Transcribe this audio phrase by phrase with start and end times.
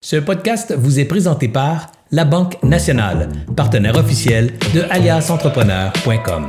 [0.00, 6.48] Ce podcast vous est présenté par La Banque Nationale, partenaire officiel de aliasentrepreneur.com.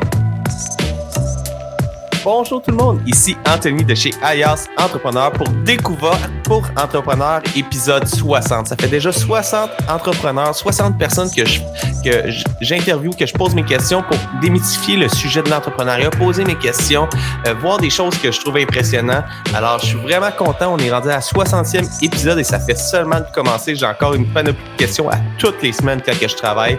[2.25, 8.05] Bonjour tout le monde, ici Anthony de chez Alias Entrepreneur pour Découvert pour Entrepreneurs épisode
[8.05, 8.68] 60.
[8.68, 11.61] Ça fait déjà 60 entrepreneurs, 60 personnes que je,
[12.03, 12.29] que
[12.59, 17.07] j'interviewe, que je pose mes questions pour démythifier le sujet de l'entrepreneuriat, poser mes questions,
[17.47, 19.23] euh, voir des choses que je trouve impressionnantes.
[19.54, 20.73] Alors, je suis vraiment content.
[20.73, 23.75] On est rendu à la 60e épisode et ça fait seulement de commencer.
[23.75, 26.75] J'ai encore une panoplie de questions à toutes les semaines quand que je travaille.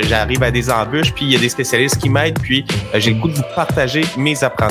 [0.00, 3.14] J'arrive à des embûches, puis il y a des spécialistes qui m'aident, puis euh, j'ai
[3.14, 4.65] le goût de vous partager mes apprentissages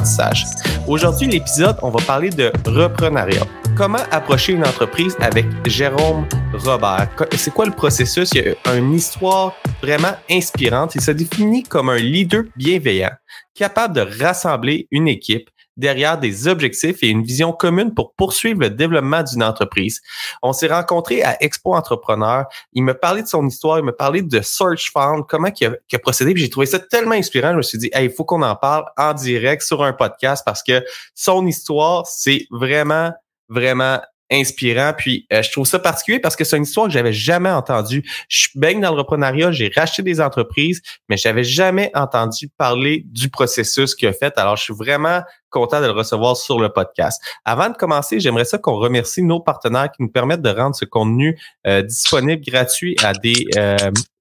[0.87, 3.45] Aujourd'hui, l'épisode, on va parler de reprenariat.
[3.75, 7.09] Comment approcher une entreprise avec Jérôme Robert?
[7.35, 8.29] C'est quoi le processus?
[8.33, 10.95] Il y a une histoire vraiment inspirante.
[10.95, 13.11] Il se définit comme un leader bienveillant,
[13.53, 18.69] capable de rassembler une équipe, derrière des objectifs et une vision commune pour poursuivre le
[18.69, 20.01] développement d'une entreprise.
[20.41, 22.45] On s'est rencontrés à Expo Entrepreneur.
[22.73, 25.71] Il me parlait de son histoire, il me parlait de Search Fund, comment il a,
[25.91, 26.33] il a procédé.
[26.35, 27.51] J'ai trouvé ça tellement inspirant.
[27.51, 30.63] Je me suis dit, il faut qu'on en parle en direct sur un podcast parce
[30.63, 33.11] que son histoire, c'est vraiment,
[33.49, 33.99] vraiment
[34.31, 34.93] inspirant.
[34.97, 38.03] Puis euh, je trouve ça particulier parce que c'est une histoire que j'avais jamais entendue.
[38.29, 43.29] Je baigne dans le reprenariat, j'ai racheté des entreprises, mais j'avais jamais entendu parler du
[43.29, 44.37] processus qu'il a fait.
[44.37, 47.21] Alors, je suis vraiment content de le recevoir sur le podcast.
[47.45, 50.85] Avant de commencer, j'aimerais ça qu'on remercie nos partenaires qui nous permettent de rendre ce
[50.85, 53.77] contenu euh, disponible gratuit à des euh,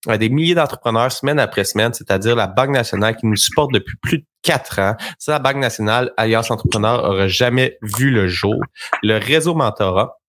[0.07, 3.97] à des milliers d'entrepreneurs semaine après semaine, c'est-à-dire la Banque nationale qui nous supporte depuis
[4.03, 4.95] plus de quatre ans.
[5.19, 8.57] Ça, la Banque nationale, Alliance Entrepreneur, aurait jamais vu le jour.
[9.03, 10.21] Le réseau Mentorat,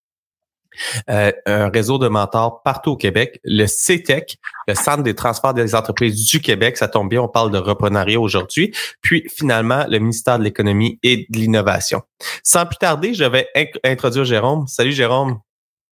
[1.09, 3.39] euh, un réseau de mentors partout au Québec.
[3.43, 7.51] Le CETEC, le Centre des transferts des entreprises du Québec, ça tombe bien, on parle
[7.51, 8.73] de reprenariat aujourd'hui.
[9.01, 12.01] Puis finalement, le ministère de l'économie et de l'innovation.
[12.43, 13.47] Sans plus tarder, je vais
[13.83, 14.67] introduire Jérôme.
[14.67, 15.39] Salut Jérôme.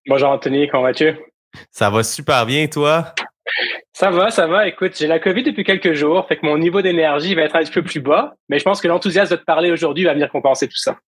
[0.06, 1.14] Bonjour Anthony, comment vas-tu?
[1.70, 3.14] Ça va super bien, toi?
[3.92, 4.66] Ça va, ça va.
[4.68, 7.60] Écoute, j'ai la COVID depuis quelques jours, fait que mon niveau d'énergie va être un
[7.60, 10.69] petit peu plus bas, mais je pense que l'enthousiasme de parler aujourd'hui va venir compenser
[10.69, 10.98] tout ça.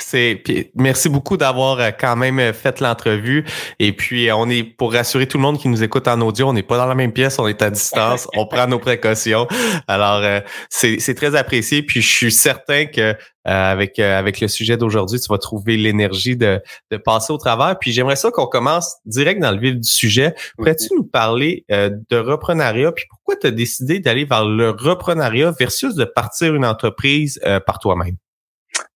[0.00, 0.42] C'est
[0.74, 3.44] merci beaucoup d'avoir euh, quand même euh, fait l'entrevue
[3.78, 6.48] et puis euh, on est pour rassurer tout le monde qui nous écoute en audio,
[6.48, 9.46] on n'est pas dans la même pièce, on est à distance, on prend nos précautions.
[9.86, 10.22] Alors
[10.68, 15.38] c'est très apprécié puis je suis certain que avec avec le sujet d'aujourd'hui, tu vas
[15.38, 16.60] trouver l'énergie de
[16.90, 17.78] de passer au travers.
[17.78, 20.34] Puis j'aimerais ça qu'on commence direct dans le vif du sujet.
[20.56, 22.92] Pourrais-tu nous parler de reprenariat?
[22.92, 27.78] Puis pourquoi tu as décidé d'aller vers le reprenariat versus de partir une entreprise par
[27.78, 28.16] toi-même?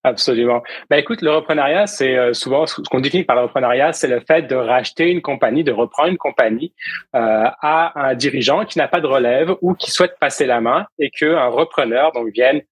[0.04, 0.62] Absolument.
[0.90, 4.20] Ben écoute, le reprenariat, c'est euh, souvent ce qu'on définit par le reprenariat, c'est le
[4.20, 6.72] fait de racheter une compagnie, de reprendre une compagnie
[7.14, 10.86] euh, à un dirigeant qui n'a pas de relève ou qui souhaite passer la main
[10.98, 12.62] et qu'un repreneur donc vienne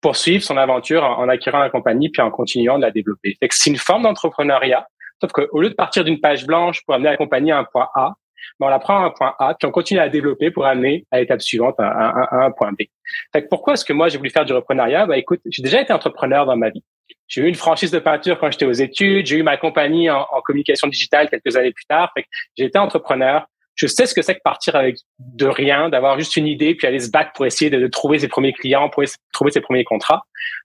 [0.00, 3.36] poursuivre son aventure en, acquérant la compagnie puis en continuant de la développer.
[3.50, 4.88] c'est une forme d'entrepreneuriat,
[5.20, 7.88] sauf qu'au lieu de partir d'une page blanche pour amener la compagnie à un point
[7.94, 8.14] A,
[8.60, 11.20] on la prend à un point A, puis on continue à développer pour amener à
[11.20, 12.82] l'étape suivante à, un point B.
[13.32, 15.06] Fait pourquoi est-ce que moi j'ai voulu faire du reprenariat?
[15.06, 16.82] Bah écoute, j'ai déjà été entrepreneur dans ma vie.
[17.28, 20.26] J'ai eu une franchise de peinture quand j'étais aux études, j'ai eu ma compagnie en,
[20.44, 22.10] communication digitale quelques années plus tard.
[22.14, 22.24] Fait
[22.56, 23.46] j'ai été entrepreneur.
[23.76, 26.86] Je sais ce que c'est que partir avec de rien, d'avoir juste une idée, puis
[26.86, 29.02] aller se battre pour essayer de, de trouver ses premiers clients, pour
[29.32, 30.22] trouver ses premiers contrats.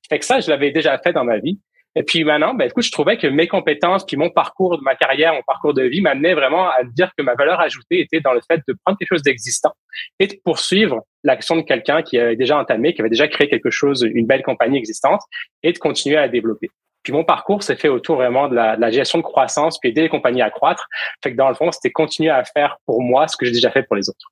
[0.10, 1.60] Fait que ça, je l'avais déjà fait dans ma vie.
[1.98, 4.96] Et puis maintenant, ben, écoute, je trouvais que mes compétences, puis mon parcours de ma
[4.96, 8.34] carrière, mon parcours de vie m'amenait vraiment à dire que ma valeur ajoutée était dans
[8.34, 9.72] le fait de prendre quelque chose d'existant
[10.20, 13.70] et de poursuivre l'action de quelqu'un qui avait déjà entamé, qui avait déjà créé quelque
[13.70, 15.22] chose, une belle compagnie existante,
[15.64, 16.70] et de continuer à la développer.
[17.04, 19.90] Puis mon parcours s'est fait autour vraiment de la, de la, gestion de croissance, puis
[19.90, 20.88] aider les compagnies à croître.
[21.24, 23.70] Fait que dans le fond, c'était continuer à faire pour moi ce que j'ai déjà
[23.72, 24.32] fait pour les autres.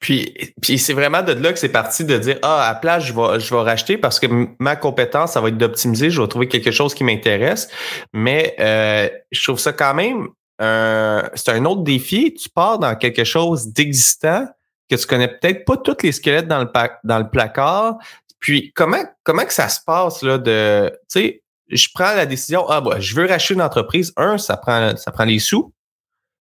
[0.00, 3.12] Puis, puis c'est vraiment de là que c'est parti de dire ah à place je
[3.12, 4.26] vais je vais racheter parce que
[4.58, 7.68] ma compétence ça va être d'optimiser, je vais trouver quelque chose qui m'intéresse,
[8.14, 10.28] mais euh, je trouve ça quand même
[10.60, 12.34] c'est un autre défi.
[12.34, 14.46] Tu pars dans quelque chose d'existant
[14.90, 16.68] que tu connais peut-être pas tous les squelettes dans le
[17.04, 17.96] dans le placard.
[18.40, 22.68] Puis comment comment que ça se passe là de tu sais je prends la décision
[22.68, 25.72] ah bah je veux racheter une entreprise un ça prend ça prend les sous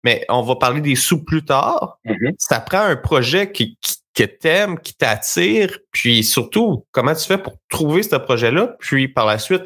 [0.05, 1.97] mais on va parler des sous plus tard.
[2.05, 2.35] Mm-hmm.
[2.37, 7.37] Ça prend un projet qui, qui que t'aimes, qui t'attire, puis surtout, comment tu fais
[7.37, 9.63] pour trouver ce projet-là, puis par la suite,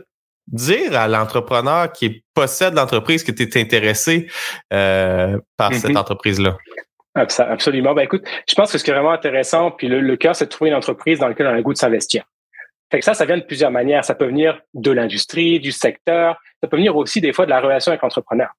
[0.48, 4.28] dire à l'entrepreneur qui possède l'entreprise que tu es intéressé
[4.74, 5.98] euh, par cette mm-hmm.
[5.98, 6.58] entreprise-là.
[7.14, 7.94] Absolument.
[7.94, 10.50] Ben écoute, je pense que ce qui est vraiment intéressant, puis le, cœur, c'est de
[10.50, 12.24] trouver une entreprise dans laquelle on a le goût de s'investir.
[12.92, 14.04] Fait que ça, ça vient de plusieurs manières.
[14.04, 16.42] Ça peut venir de l'industrie, du secteur.
[16.64, 18.50] Ça peut venir aussi des fois de la relation avec l'entrepreneur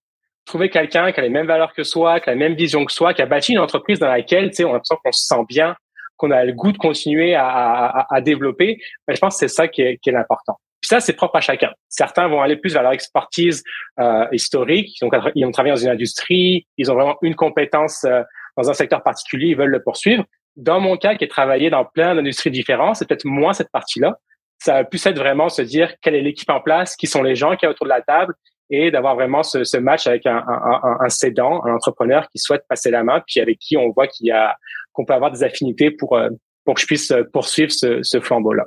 [0.45, 2.93] trouver quelqu'un qui a les mêmes valeurs que soi, qui a la même vision que
[2.93, 5.27] soi, qui a bâti une entreprise dans laquelle, tu sais, on a l'impression qu'on se
[5.27, 5.77] sent bien,
[6.17, 8.79] qu'on a le goût de continuer à, à, à développer.
[9.07, 10.57] Mais je pense que c'est ça qui est, qui est important.
[10.81, 11.73] Puis ça, c'est propre à chacun.
[11.89, 13.63] Certains vont aller plus vers leur expertise
[13.99, 14.97] euh, historique.
[15.03, 18.23] Donc, ils ont travaillé dans une industrie, ils ont vraiment une compétence euh,
[18.57, 20.25] dans un secteur particulier, ils veulent le poursuivre.
[20.57, 24.17] Dans mon cas, qui est travaillé dans plein d'industries différentes, c'est peut-être moins cette partie-là.
[24.59, 27.35] Ça va plus être vraiment se dire quelle est l'équipe en place, qui sont les
[27.35, 28.35] gens qui sont autour de la table
[28.71, 32.63] et d'avoir vraiment ce, ce, match avec un, un, un, cédant, un entrepreneur qui souhaite
[32.69, 34.57] passer la main, puis avec qui on voit qu'il y a
[34.93, 36.31] qu'on peut avoir des affinités pour euh,
[36.65, 38.65] pour que je puisse poursuivre ce, ce flambeau-là.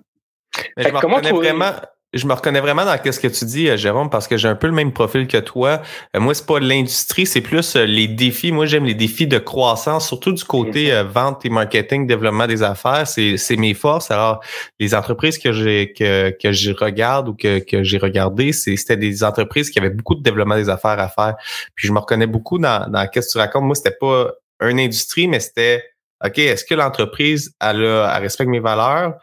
[0.99, 1.71] comment vraiment,
[2.13, 4.55] je me reconnais vraiment dans ce que tu dis, euh, Jérôme, parce que j'ai un
[4.55, 5.81] peu le même profil que toi.
[6.15, 8.51] Euh, moi, c'est pas l'industrie, c'est plus euh, les défis.
[8.51, 13.07] Moi, j'aime les défis de croissance, surtout du côté vente et marketing, développement des affaires.
[13.07, 14.11] C'est, mes forces.
[14.11, 14.43] Alors,
[14.79, 18.97] les entreprises que j'ai que, que je regarde ou que, que j'ai regardé, c'est, c'était
[18.97, 21.35] des entreprises qui avaient beaucoup de développement des affaires à faire.
[21.75, 23.63] Puis je me reconnais beaucoup dans, dans ce que tu racontes.
[23.63, 24.31] Moi, c'était pas
[24.61, 25.83] une industrie, mais c'était
[26.23, 29.15] OK, est-ce que l'entreprise elle, elle respecte mes valeurs?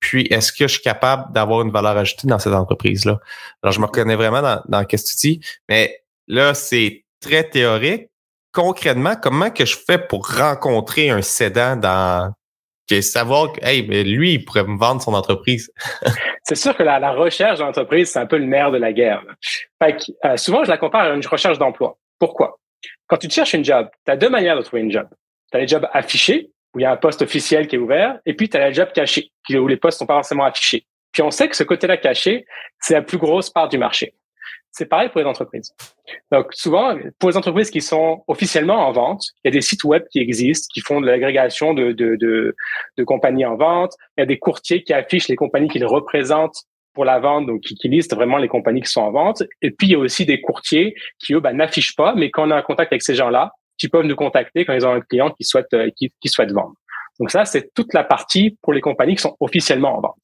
[0.00, 3.18] Puis, est-ce que je suis capable d'avoir une valeur ajoutée dans cette entreprise-là?
[3.62, 7.48] Alors, je me reconnais vraiment dans, dans ce que tu dis, mais là, c'est très
[7.48, 8.08] théorique.
[8.52, 12.32] Concrètement, comment que je fais pour rencontrer un cédant dans
[12.88, 15.72] que savoir que hey, mais lui, il pourrait me vendre son entreprise?
[16.44, 19.22] c'est sûr que la, la recherche d'entreprise, c'est un peu le nerf de la guerre.
[19.82, 21.98] Fait que, euh, souvent, je la compare à une recherche d'emploi.
[22.18, 22.58] Pourquoi?
[23.08, 25.08] Quand tu cherches une job, tu as deux manières de trouver une job.
[25.50, 28.18] Tu as les jobs affichés, où il y a un poste officiel qui est ouvert,
[28.26, 30.84] et puis tu as les jobs cachés, où les postes sont pas forcément affichés.
[31.10, 32.44] Puis on sait que ce côté-là caché,
[32.80, 34.12] c'est la plus grosse part du marché.
[34.72, 35.74] C'est pareil pour les entreprises.
[36.30, 39.84] Donc souvent, pour les entreprises qui sont officiellement en vente, il y a des sites
[39.84, 42.54] web qui existent, qui font de l'agrégation de, de, de,
[42.98, 43.94] de compagnies en vente.
[44.18, 47.62] Il y a des courtiers qui affichent les compagnies qu'ils représentent pour la vente, donc
[47.62, 49.42] qui, qui, listent vraiment les compagnies qui sont en vente.
[49.62, 52.46] Et puis il y a aussi des courtiers qui eux ben, n'affichent pas, mais quand
[52.46, 55.00] on a un contact avec ces gens-là, qui peuvent nous contacter quand ils ont un
[55.00, 56.74] client qui souhaite euh, qui, qui souhaite vendre.
[57.18, 60.16] Donc ça, c'est toute la partie pour les compagnies qui sont officiellement en vente.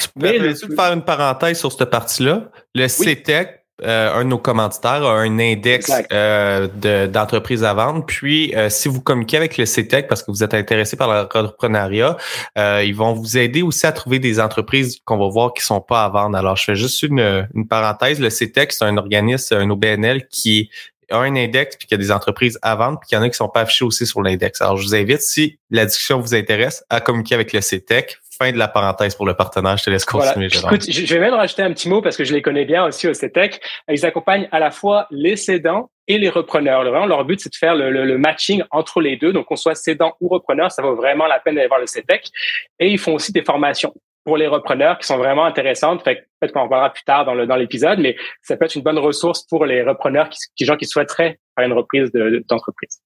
[0.00, 2.50] Tu peux faire une parenthèse sur cette partie-là?
[2.74, 8.04] Le CTEC, euh, un de nos commanditaires a un index euh, d'entreprises à vendre.
[8.04, 12.16] Puis, euh, si vous communiquez avec le CTEC parce que vous êtes intéressé par l'entrepreneuriat,
[12.58, 15.80] euh, ils vont vous aider aussi à trouver des entreprises qu'on va voir qui sont
[15.80, 16.36] pas à vendre.
[16.36, 18.20] Alors, je fais juste une, une parenthèse.
[18.20, 20.70] Le CTEC, c'est un organisme, un OBNL qui
[21.10, 23.24] a un index puis qu'il y a des entreprises à vendre puis qu'il y en
[23.24, 24.60] a qui sont pas affichées aussi sur l'index.
[24.60, 28.18] Alors, je vous invite, si la discussion vous intéresse, à communiquer avec le CTEC.
[28.38, 29.76] Fin de la parenthèse pour le partenaire.
[29.76, 32.32] Je te laisse continuer, Écoute, je vais même rajouter un petit mot parce que je
[32.32, 33.60] les connais bien aussi au CTEC.
[33.90, 36.82] Ils accompagnent à la fois les cédants et les repreneurs.
[36.84, 39.34] Vraiment, leur but, c'est de faire le, le, matching entre les deux.
[39.34, 42.30] Donc, qu'on soit cédant ou repreneur, ça vaut vraiment la peine d'aller voir le CETEC.
[42.78, 43.92] Et ils font aussi des formations
[44.24, 46.02] pour les repreneurs qui sont vraiment intéressantes.
[46.02, 48.74] Fait peut-être qu'on en parlera plus tard dans le dans l'épisode, mais ça peut être
[48.74, 52.10] une bonne ressource pour les repreneurs, qui, qui gens qui souhaiteraient faire une reprise
[52.48, 53.00] d'entreprise.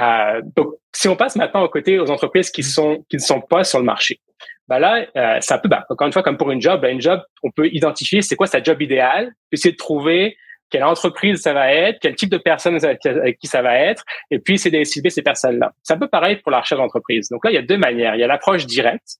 [0.00, 3.40] euh, donc, si on passe maintenant au côté aux entreprises qui sont qui ne sont
[3.40, 4.20] pas sur le marché,
[4.68, 6.92] ben là, euh, c'est un peu, ben, encore une fois, comme pour une job, ben
[6.92, 10.36] une job, on peut identifier c'est quoi sa job idéale, essayer de trouver
[10.70, 14.38] quelle entreprise ça va être, quel type de personne avec qui ça va être, et
[14.38, 15.72] puis c'est de cibler ces personnes-là.
[15.82, 17.30] C'est un peu pareil pour la recherche d'entreprise.
[17.30, 18.14] Donc là, il y a deux manières.
[18.14, 19.16] Il y a l'approche directe,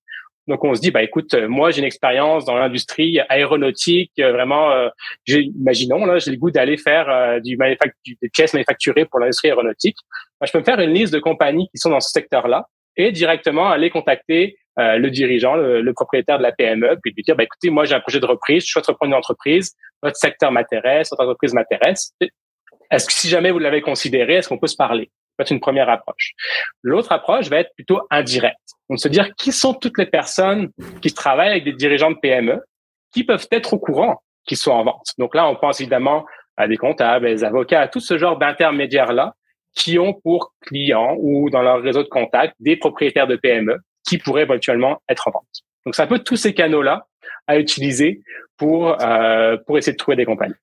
[0.49, 4.33] donc on se dit bah écoute, euh, moi j'ai une expérience dans l'industrie aéronautique, euh,
[4.33, 4.73] vraiment.
[4.73, 4.89] Euh,
[5.29, 7.57] imaginons là, j'ai le goût d'aller faire du
[8.21, 9.97] des pièces manufacturées pour l'industrie aéronautique.
[10.41, 12.67] Bah, je peux me faire une liste de compagnies qui sont dans ce secteur-là
[12.97, 17.43] et directement aller contacter le dirigeant, le, propriétaire de la PME, puis lui dire bah
[17.43, 21.11] écoutez, moi j'ai un projet de reprise, je souhaite reprendre une entreprise, votre secteur m'intéresse,
[21.11, 22.13] votre entreprise m'intéresse.
[22.91, 25.11] Est-ce que si jamais vous l'avez considéré, est-ce qu'on peut se parler?
[25.43, 26.33] Être une première approche.
[26.83, 28.57] L'autre approche va être plutôt indirecte.
[28.89, 30.71] Donc, se dire qui sont toutes les personnes
[31.03, 32.63] qui travaillent avec des dirigeants de PME
[33.13, 35.13] qui peuvent être au courant qu'ils sont en vente.
[35.19, 36.25] Donc là, on pense évidemment
[36.57, 39.35] à des comptables, des avocats, à tout ce genre d'intermédiaires-là
[39.75, 43.79] qui ont pour clients ou dans leur réseau de contacts des propriétaires de PME
[44.09, 45.63] qui pourraient éventuellement être en vente.
[45.85, 47.07] Donc, c'est un peu tous ces canaux-là
[47.47, 48.23] à utiliser
[48.57, 50.55] pour, euh, pour essayer de trouver des compagnies.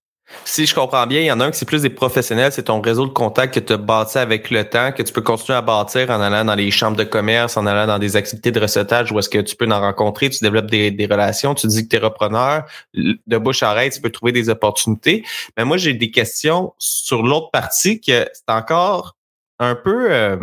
[0.43, 2.63] Si je comprends bien, il y en a un qui c'est plus des professionnels, c'est
[2.63, 5.57] ton réseau de contacts que tu as bâti avec le temps, que tu peux continuer
[5.57, 8.59] à bâtir en allant dans les chambres de commerce, en allant dans des activités de
[8.59, 11.89] recettage où est-ce que tu peux en rencontrer, tu développes des, relations, tu dis que
[11.89, 15.23] tu es repreneur, de bouche à oreille, tu peux trouver des opportunités.
[15.57, 19.15] Mais moi, j'ai des questions sur l'autre partie que c'est encore
[19.59, 20.37] un peu euh,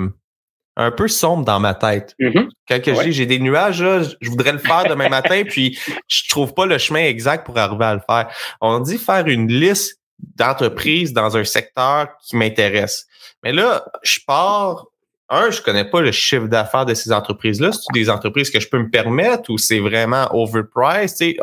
[0.77, 2.15] un peu sombre dans ma tête.
[2.19, 2.49] Mm-hmm.
[2.69, 3.85] Quand je dis j'ai des nuages,
[4.21, 7.85] je voudrais le faire demain matin, puis je trouve pas le chemin exact pour arriver
[7.85, 8.29] à le faire.
[8.61, 10.01] On dit faire une liste
[10.37, 13.07] d'entreprises dans un secteur qui m'intéresse.
[13.43, 14.87] Mais là, je pars.
[15.35, 17.73] Un, je connais pas le chiffre d'affaires de ces entreprises-là.
[17.73, 21.37] C'est des entreprises que je peux me permettre ou c'est vraiment overpriced?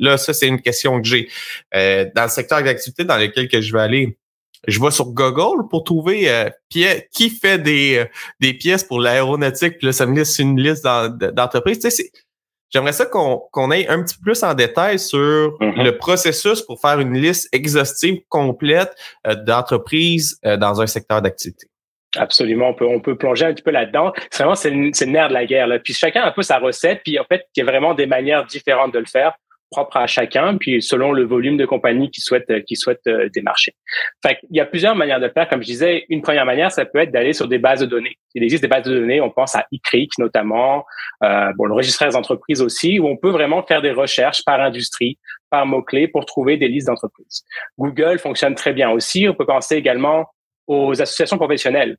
[0.00, 1.28] là, ça, c'est une question que j'ai.
[1.72, 4.18] Euh, dans le secteur d'activité dans lequel que je vais aller,
[4.66, 8.04] je vais sur Google pour trouver euh, qui fait des, euh,
[8.40, 11.78] des pièces pour l'aéronautique, puis là, ça me liste une liste d'entreprises.
[11.78, 12.10] Tu sais,
[12.72, 15.82] J'aimerais ça qu'on aille un petit peu plus en détail sur mm-hmm.
[15.82, 18.92] le processus pour faire une liste exhaustive complète
[19.26, 21.68] euh, d'entreprises euh, dans un secteur d'activité.
[22.16, 24.12] Absolument, on peut, on peut plonger un petit peu là-dedans.
[24.30, 25.66] C'est vraiment, c'est le, le, nerf de la guerre.
[25.66, 25.78] Là.
[25.78, 28.06] Puis chacun a un peu sa recette, puis en fait, il y a vraiment des
[28.06, 29.36] manières différentes de le faire
[29.70, 33.74] propre à chacun, puis selon le volume de compagnie qui souhaite qui souhaite euh, démarcher.
[34.24, 35.48] Fait il y a plusieurs manières de faire.
[35.48, 38.16] Comme je disais, une première manière, ça peut être d'aller sur des bases de données.
[38.34, 39.20] Il existe des bases de données.
[39.20, 40.84] On pense à ICRIC notamment,
[41.24, 44.60] euh, bon le registre des entreprises aussi, où on peut vraiment faire des recherches par
[44.60, 45.18] industrie,
[45.50, 47.44] par mots clés pour trouver des listes d'entreprises.
[47.78, 49.28] Google fonctionne très bien aussi.
[49.28, 50.26] On peut penser également
[50.66, 51.96] aux associations professionnelles.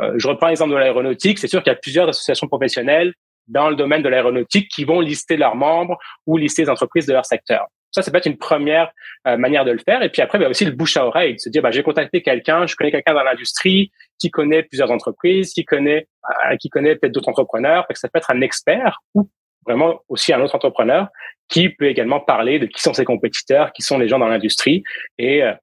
[0.00, 1.38] Euh, je reprends l'exemple de l'aéronautique.
[1.38, 3.14] C'est sûr qu'il y a plusieurs associations professionnelles
[3.48, 7.12] dans le domaine de l'aéronautique qui vont lister leurs membres ou lister les entreprises de
[7.12, 7.66] leur secteur.
[7.90, 8.90] Ça, ça peut être une première
[9.26, 10.02] euh, manière de le faire.
[10.02, 11.70] Et puis après, il y a aussi le bouche à oreille, de se dire, bah,
[11.70, 13.90] j'ai contacté quelqu'un, je connais quelqu'un dans l'industrie
[14.20, 16.06] qui connaît plusieurs entreprises, qui connaît,
[16.50, 17.86] euh, qui connaît peut-être d'autres entrepreneurs.
[17.88, 19.30] que ça peut être un expert ou
[19.66, 21.08] vraiment aussi un autre entrepreneur
[21.48, 24.82] qui peut également parler de qui sont ses compétiteurs, qui sont les gens dans l'industrie
[25.16, 25.54] et, euh,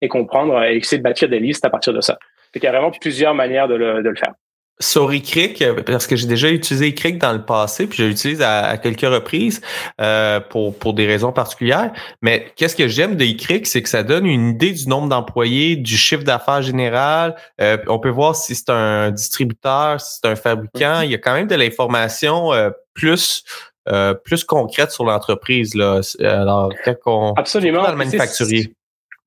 [0.00, 2.18] et comprendre et essayer de bâtir des listes à partir de ça.
[2.54, 4.32] il y a vraiment plusieurs manières de le, de le faire
[4.78, 8.76] sur iCrick, parce que j'ai déjà utilisé iCrick dans le passé, puis je l'utilise à,
[8.76, 9.62] quelques reprises
[10.00, 11.92] euh, pour, pour des raisons particulières.
[12.20, 15.76] Mais qu'est-ce que j'aime de iCrick, c'est que ça donne une idée du nombre d'employés,
[15.76, 17.36] du chiffre d'affaires général.
[17.60, 21.00] Euh, on peut voir si c'est un distributeur, si c'est un fabricant.
[21.00, 23.44] Il y a quand même de l'information euh, plus
[24.24, 25.76] plus concrète sur l'entreprise.
[25.76, 26.00] Là.
[26.18, 26.72] Alors,
[27.04, 27.84] quand Absolument.
[27.84, 28.72] Dans le manufacturier.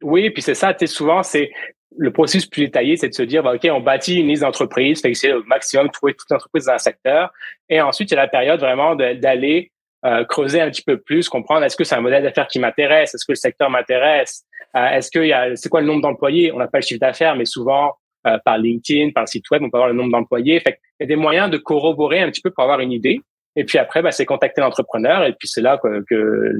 [0.01, 1.49] Oui, puis c'est ça, tu sais, souvent, c'est
[1.97, 5.01] le processus plus détaillé, c'est de se dire, bah, OK, on bâtit une liste d'entreprises,
[5.01, 7.31] fait que c'est au maximum trouver toute entreprise dans un secteur.
[7.67, 9.71] Et ensuite, il y a la période vraiment d'aller
[10.05, 13.13] euh, creuser un petit peu plus, comprendre est-ce que c'est un modèle d'affaires qui m'intéresse,
[13.13, 16.51] est-ce que le secteur m'intéresse, euh, est-ce que y a, c'est quoi le nombre d'employés,
[16.51, 17.95] on n'a pas le chiffre d'affaires, mais souvent
[18.27, 20.61] euh, par LinkedIn, par le site web, on peut avoir le nombre d'employés.
[20.65, 23.19] Il y a des moyens de corroborer un petit peu pour avoir une idée.
[23.55, 26.53] Et puis après, bah, c'est contacter l'entrepreneur et puis c'est là que, que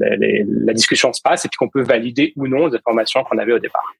[0.66, 3.52] la discussion se passe et puis qu'on peut valider ou non les informations qu'on avait
[3.52, 3.94] au départ.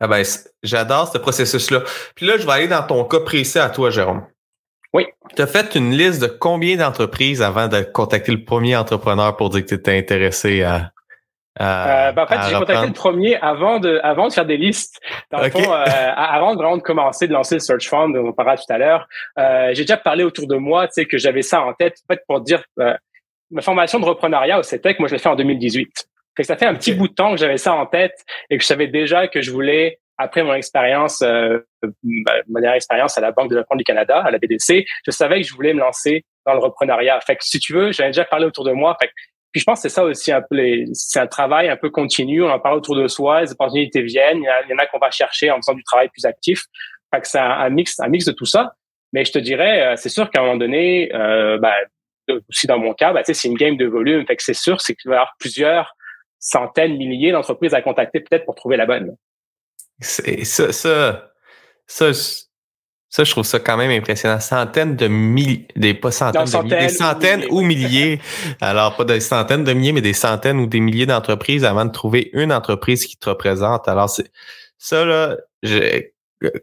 [0.00, 0.22] Ah ben,
[0.62, 1.82] j'adore ce processus-là.
[2.14, 4.26] Puis là, je vais aller dans ton cas précis à toi, Jérôme.
[4.92, 5.06] Oui.
[5.34, 9.50] Tu as fait une liste de combien d'entreprises avant de contacter le premier entrepreneur pour
[9.50, 10.90] dire que tu étais intéressé à.
[11.60, 15.00] euh, ben, en fait, j'ai contacté le premier avant de, avant de faire des listes.
[15.30, 15.84] Dans le fond, euh,
[16.14, 18.76] avant de vraiment de commencer de lancer le Search Fund, dont on parlera tout à
[18.76, 21.96] l'heure, euh, j'ai déjà parlé autour de moi, tu sais, que j'avais ça en tête,
[22.08, 22.62] en fait, pour dire
[23.50, 26.08] ma formation de reprenariat au CETEC, moi, je l'ai fait en 2018
[26.42, 28.66] ça fait un petit bout de temps que j'avais ça en tête et que je
[28.66, 31.58] savais déjà que je voulais, après mon expérience, euh,
[32.12, 35.40] ma dernière expérience à la Banque de développement du Canada, à la BDC, je savais
[35.40, 37.20] que je voulais me lancer dans le reprenariat.
[37.20, 38.96] Fait que si tu veux, j'avais déjà parlé autour de moi.
[39.00, 39.10] Fait
[39.56, 40.56] puis je pense que c'est ça aussi un peu
[40.92, 42.42] c'est un travail un peu continu.
[42.42, 44.42] On en parle autour de soi, les opportunités viennent.
[44.42, 46.64] Il y, en a, qu'on va chercher en faisant du travail plus actif.
[47.10, 48.74] Fait que c'est un, mix, un mix de tout ça.
[49.14, 51.72] Mais je te dirais, euh, c'est sûr qu'à un moment donné, euh, ben,
[52.50, 54.26] aussi dans mon cas, ben, c'est une game de volume.
[54.26, 55.95] Fait que c'est sûr, c'est qu'il va y avoir plusieurs
[56.46, 59.16] centaines, milliers d'entreprises à contacter peut-être pour trouver la bonne.
[59.98, 61.32] C'est ça, ça,
[61.86, 62.12] ça,
[63.08, 64.38] ça, je trouve ça quand même impressionnant.
[64.38, 68.20] Centaines de milliers, des pas centaines, de milliers, des centaines ou milliers.
[68.60, 71.90] Alors, pas des centaines de milliers, mais des centaines ou des milliers d'entreprises avant de
[71.90, 73.88] trouver une entreprise qui te représente.
[73.88, 74.30] Alors, c'est
[74.78, 75.36] ça, là,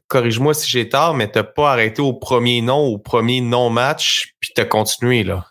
[0.08, 4.52] corrige-moi si j'ai tort, mais t'as pas arrêté au premier nom, au premier non-match, puis
[4.56, 5.46] t'as continué, là.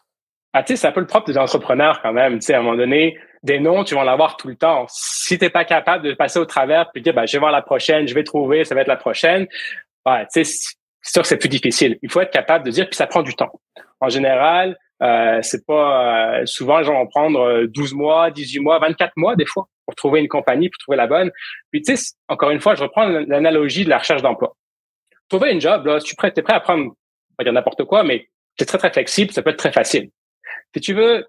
[0.55, 2.39] Ah, tu sais, c'est un peu le propre des entrepreneurs quand même.
[2.39, 4.87] Tu sais, à un moment donné, des noms, tu vas en avoir tout le temps.
[4.89, 7.53] Si tu n'es pas capable de passer au travers puis dire, ben, je vais voir
[7.53, 9.47] la prochaine, je vais trouver, ça va être la prochaine,
[10.07, 11.99] ouais, c'est sûr que c'est plus difficile.
[12.03, 13.53] Il faut être capable de dire, puis ça prend du temps.
[14.01, 18.61] En général, euh, c'est pas euh, souvent les gens vont prendre 12 euh, mois, 18
[18.61, 21.33] mois, 24 mois des fois pour trouver une compagnie, pour trouver la bonne.
[21.73, 24.55] Puis tu sais, encore une fois, je reprends l'analogie de la recherche d'emploi.
[25.29, 26.93] Trouver une job, là, si tu es prêt, prêt à prendre,
[27.37, 30.11] pas dire n'importe quoi, mais c'est très très flexible, ça peut être très facile.
[30.75, 31.27] Si tu veux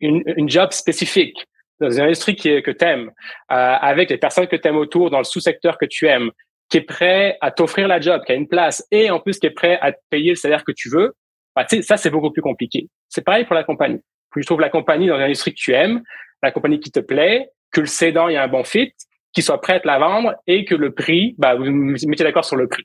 [0.00, 1.46] une, une job spécifique
[1.80, 3.10] dans une industrie qui, que tu aimes,
[3.50, 6.30] euh, avec les personnes que tu aimes autour, dans le sous-secteur que tu aimes,
[6.68, 9.46] qui est prêt à t'offrir la job, qui a une place, et en plus qui
[9.46, 11.14] est prêt à te payer le salaire que tu veux,
[11.56, 12.88] bah, ça, c'est beaucoup plus compliqué.
[13.08, 14.00] C'est pareil pour la compagnie.
[14.30, 16.02] Plus je trouve la compagnie dans une industrie que tu aimes,
[16.42, 18.92] la compagnie qui te plaît, que le cédant, il y a un bon fit,
[19.32, 22.44] qui soit prêt à te la vendre et que le prix, bah, vous mettez d'accord
[22.44, 22.84] sur le prix.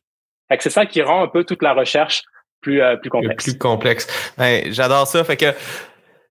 [0.59, 2.23] C'est ça qui rend un peu toute la recherche
[2.61, 3.43] plus, euh, plus complexe.
[3.43, 4.33] Plus complexe.
[4.37, 5.23] Ben, j'adore ça.
[5.23, 5.45] Fait que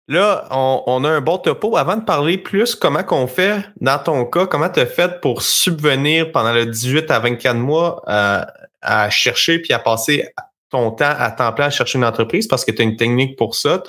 [0.06, 1.76] Là, on, a un bon topo.
[1.76, 5.40] Avant de parler plus, comment qu'on fait dans ton cas, comment tu as fait pour
[5.40, 8.44] subvenir pendant le 18 à 24 mois euh,
[8.82, 10.28] à chercher puis à passer
[10.68, 12.46] ton temps à temps plein à chercher une entreprise?
[12.46, 13.82] Parce que tu as une technique pour ça.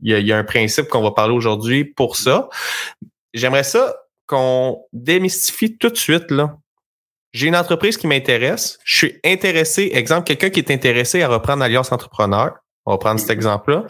[0.00, 2.48] Il y, a un principe qu'on va parler aujourd'hui pour ça.
[3.34, 3.94] J'aimerais ça
[4.26, 6.56] qu'on démystifie tout de suite là.
[7.32, 8.78] J'ai une entreprise qui m'intéresse.
[8.84, 12.54] Je suis intéressé, exemple, quelqu'un qui est intéressé à reprendre Alliance Entrepreneur.
[12.86, 13.84] On va prendre cet exemple-là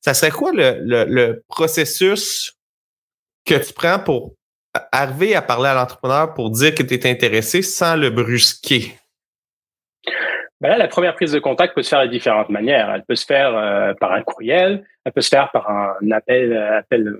[0.00, 2.56] ça serait quoi le, processus
[3.44, 4.34] que tu prends pour
[4.92, 8.94] arriver à parler à l'entrepreneur pour dire que tu es intéressé sans le brusquer?
[10.60, 12.90] Ben la première prise de contact peut se faire de différentes manières.
[12.94, 16.54] Elle peut se faire euh, par un courriel, elle peut se faire par un appel,
[16.54, 17.16] appel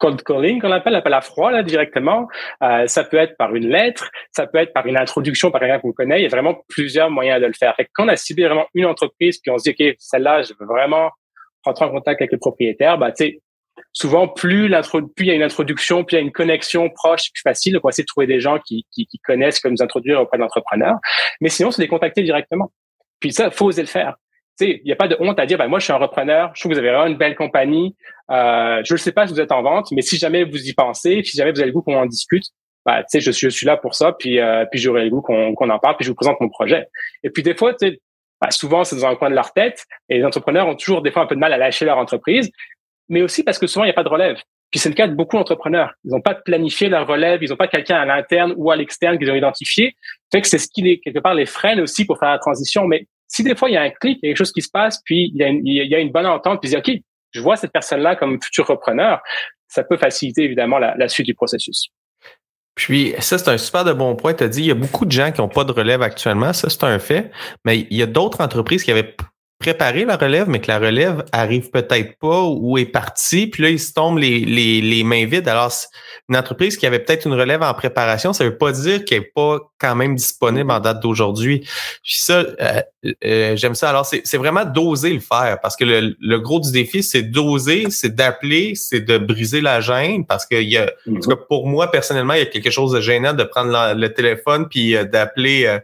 [0.00, 2.26] cold calling qu'on appelle, appel à froid là directement.
[2.62, 5.78] Euh, ça peut être par une lettre, ça peut être par une introduction par quelqu'un
[5.78, 6.20] qu'on connaît.
[6.20, 7.76] Il y a vraiment plusieurs moyens de le faire.
[7.92, 10.66] quand on a ciblé vraiment une entreprise, puis on se dit ok celle-là, je veux
[10.66, 11.10] vraiment
[11.64, 13.12] rentrer en contact avec le propriétaire, bah
[13.92, 17.42] souvent plus il y a une introduction, plus il y a une connexion proche, plus
[17.42, 17.78] facile.
[17.78, 20.38] On va essayer de trouver des gens qui, qui, qui connaissent, comme nous introduire auprès
[20.38, 20.96] d'entrepreneurs.
[21.40, 22.72] Mais sinon, c'est les contacter directement.
[23.20, 24.16] Puis ça, faut oser le faire
[24.60, 26.60] il n'y a pas de honte à dire, ben, moi, je suis un repreneur, je
[26.60, 27.96] trouve que vous avez vraiment une belle compagnie.
[28.30, 30.72] Euh, je ne sais pas si vous êtes en vente, mais si jamais vous y
[30.72, 32.44] pensez, si jamais vous avez le goût qu'on en discute,
[32.86, 35.78] ben, je, je suis là pour ça, puis, euh, puis j'aurai le goût qu'on en
[35.78, 36.86] parle, puis je vous présente mon projet.
[37.22, 37.74] Et puis des fois,
[38.40, 41.10] ben, souvent, c'est dans un coin de leur tête, et les entrepreneurs ont toujours des
[41.10, 42.50] fois un peu de mal à lâcher leur entreprise,
[43.08, 44.36] mais aussi parce que souvent, il n'y a pas de relève.
[44.70, 45.92] Puis c'est le cas de beaucoup d'entrepreneurs.
[46.04, 49.18] Ils n'ont pas planifié leur relève, ils n'ont pas quelqu'un à l'interne ou à l'externe
[49.18, 49.96] qu'ils ont identifié.
[50.32, 52.86] Fait que c'est ce qui les, quelque part les freine aussi pour faire la transition.
[52.86, 54.62] Mais si des fois il y a un clic, il y a quelque chose qui
[54.62, 56.88] se passe, puis il y a une, il y a une bonne entente, puis OK,
[57.32, 59.20] je vois cette personne-là comme futur repreneur,
[59.66, 61.90] ça peut faciliter évidemment la suite du processus.
[62.74, 64.34] Puis ça, c'est un super de bon point.
[64.34, 66.52] Tu as dit, il y a beaucoup de gens qui n'ont pas de relève actuellement.
[66.52, 67.30] Ça, c'est un fait.
[67.64, 69.16] Mais il y a d'autres entreprises qui avaient
[69.60, 73.68] préparer la relève, mais que la relève arrive peut-être pas ou est partie, puis là,
[73.68, 75.46] ils se tombent les, les, les mains vides.
[75.48, 75.70] Alors,
[76.30, 79.32] une entreprise qui avait peut-être une relève en préparation, ça veut pas dire qu'elle n'est
[79.34, 81.60] pas quand même disponible en date d'aujourd'hui.
[82.02, 82.82] Puis ça, euh,
[83.24, 83.90] euh, j'aime ça.
[83.90, 87.90] Alors, c'est vraiment d'oser le faire, parce que le, le gros du défi, c'est d'oser,
[87.90, 91.36] c'est d'appeler, c'est de briser la gêne, parce que il y a, en tout cas,
[91.48, 94.96] pour moi, personnellement, il y a quelque chose de gênant de prendre le téléphone puis
[94.96, 95.78] euh, d'appeler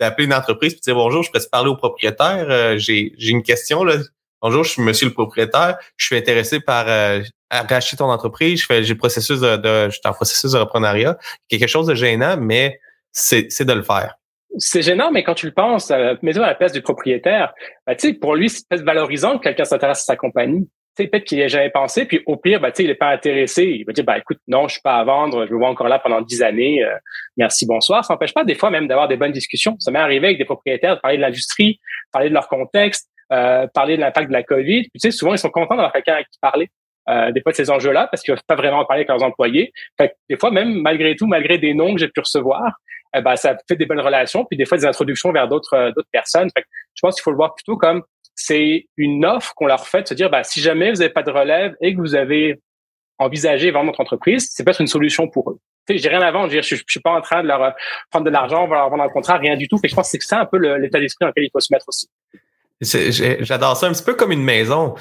[0.00, 3.30] d'appeler une entreprise puis de dire bonjour, je peux te parler au propriétaire, j'ai j'ai
[3.30, 3.96] une question là.
[4.42, 5.76] Bonjour, je suis monsieur le propriétaire.
[5.96, 8.60] Je suis intéressé par euh, racheter ton entreprise.
[8.60, 11.16] Je fais, j'ai le processus de, de, je suis en processus de reprenariat.
[11.48, 12.80] Quelque chose de gênant, mais
[13.12, 14.16] c'est, de le faire.
[14.58, 17.52] C'est gênant, mais quand tu le penses, euh, mets-toi à la place du propriétaire.
[17.98, 20.68] Sais, pour lui, c'est peut-être valorisant que quelqu'un s'intéresse à sa compagnie.
[20.94, 23.64] Peut-être qu'il n'y a jamais pensé, puis au pire, sais, il n'est pas intéressé.
[23.64, 25.88] Il va dire, bah écoute, non, je suis pas à vendre, je me vois encore
[25.88, 26.84] là pendant dix années.
[26.84, 26.94] Euh,
[27.38, 28.04] merci, bonsoir.
[28.04, 29.74] Ça n'empêche pas des fois même d'avoir des bonnes discussions.
[29.78, 31.80] Ça m'est arrivé avec des propriétaires de parler de l'industrie,
[32.12, 34.82] parler de leur contexte, euh, parler de l'impact de la COVID.
[34.82, 36.68] tu sais, souvent, ils sont contents d'avoir quelqu'un à qui parler.
[37.08, 39.24] Euh, des fois de ces enjeux-là parce qu'ils ne peuvent pas vraiment parler avec leurs
[39.24, 39.72] employés.
[39.98, 42.78] Fait des fois, même malgré tout, malgré des noms que j'ai pu recevoir,
[43.14, 45.92] eh ben, ça fait des bonnes relations, puis des fois des introductions vers d'autres euh,
[45.92, 46.48] d'autres personnes.
[46.56, 48.02] Fait je pense qu'il faut le voir plutôt comme
[48.34, 51.22] c'est une offre qu'on leur fait de se dire, bah, si jamais vous n'avez pas
[51.22, 52.60] de relève et que vous avez
[53.18, 55.58] envisagé vendre notre entreprise, c'est peut-être une solution pour eux.
[55.86, 57.74] Tu sais, j'ai rien à vendre, je, je, je, suis pas en train de leur
[58.10, 59.78] prendre de l'argent, leur vendre un contrat, rien du tout.
[59.78, 61.72] Fait je pense que c'est ça un peu l'état d'esprit dans lequel il faut se
[61.72, 62.08] mettre aussi.
[62.82, 64.94] J'adore ça, un petit peu comme une maison.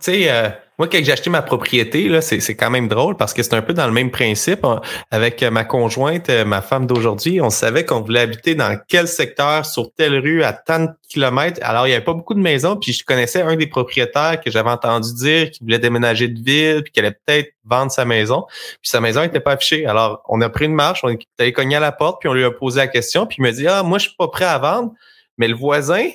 [0.00, 3.54] Sais, euh, moi, quand j'ai acheté ma propriété, c'est, quand même drôle parce que c'est
[3.54, 4.66] un peu dans le même principe.
[5.10, 9.64] avec ma conjointe, euh, ma femme d'aujourd'hui, on savait qu'on voulait habiter dans quel secteur,
[9.64, 11.60] sur telle rue, à tant de kilomètres.
[11.62, 14.50] Alors, il n'y avait pas beaucoup de maisons, puis je connaissais un des propriétaires que
[14.50, 18.44] j'avais entendu dire qu'il voulait déménager de ville, puis qu'il allait peut-être vendre sa maison.
[18.82, 19.86] Puis sa maison n'était pas affichée.
[19.86, 22.34] Alors, on a pris une marche, on est allé cogner à la porte, puis on
[22.34, 24.44] lui a posé la question, puis il m'a dit, ah, moi, je suis pas prêt
[24.44, 24.92] à vendre,
[25.38, 26.08] mais le voisin,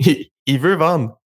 [0.46, 1.18] il, veut vendre.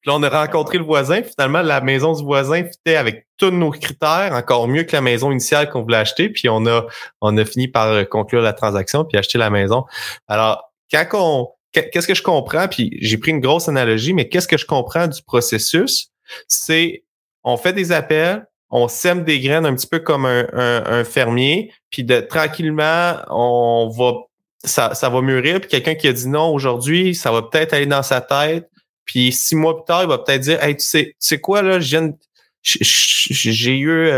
[0.00, 1.22] Puis là, on a rencontré le voisin.
[1.22, 5.30] Finalement, la maison du voisin fitait avec tous nos critères, encore mieux que la maison
[5.30, 6.28] initiale qu'on voulait acheter.
[6.28, 6.86] Puis on a,
[7.20, 9.84] on a fini par euh, conclure la transaction puis acheter la maison.
[10.26, 12.68] Alors, quand on, qu'est-ce que je comprends?
[12.68, 16.10] Puis j'ai pris une grosse analogie, mais qu'est-ce que je comprends du processus?
[16.46, 17.04] C'est,
[17.44, 21.72] on fait des appels, on sème des graines un petit peu comme un, un fermier,
[21.90, 24.27] puis de tranquillement, on va
[24.64, 25.60] ça, ça va mûrir.
[25.60, 28.68] Puis quelqu'un qui a dit non aujourd'hui, ça va peut-être aller dans sa tête.
[29.04, 31.62] Puis six mois plus tard, il va peut-être dire Hey, tu sais, tu sais quoi,
[31.62, 34.10] là, j'ai eu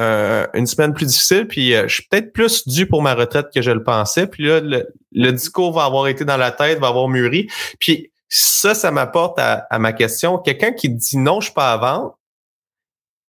[0.00, 3.48] euh, une semaine plus difficile, puis euh, je suis peut-être plus dû pour ma retraite
[3.54, 4.26] que je le pensais.
[4.26, 7.48] Puis là, le, discours va avoir été dans la tête, va avoir mûri.
[7.78, 10.38] Puis ça, ça m'apporte à, à, ma question.
[10.38, 12.18] Quelqu'un qui dit non, je suis pas à vendre,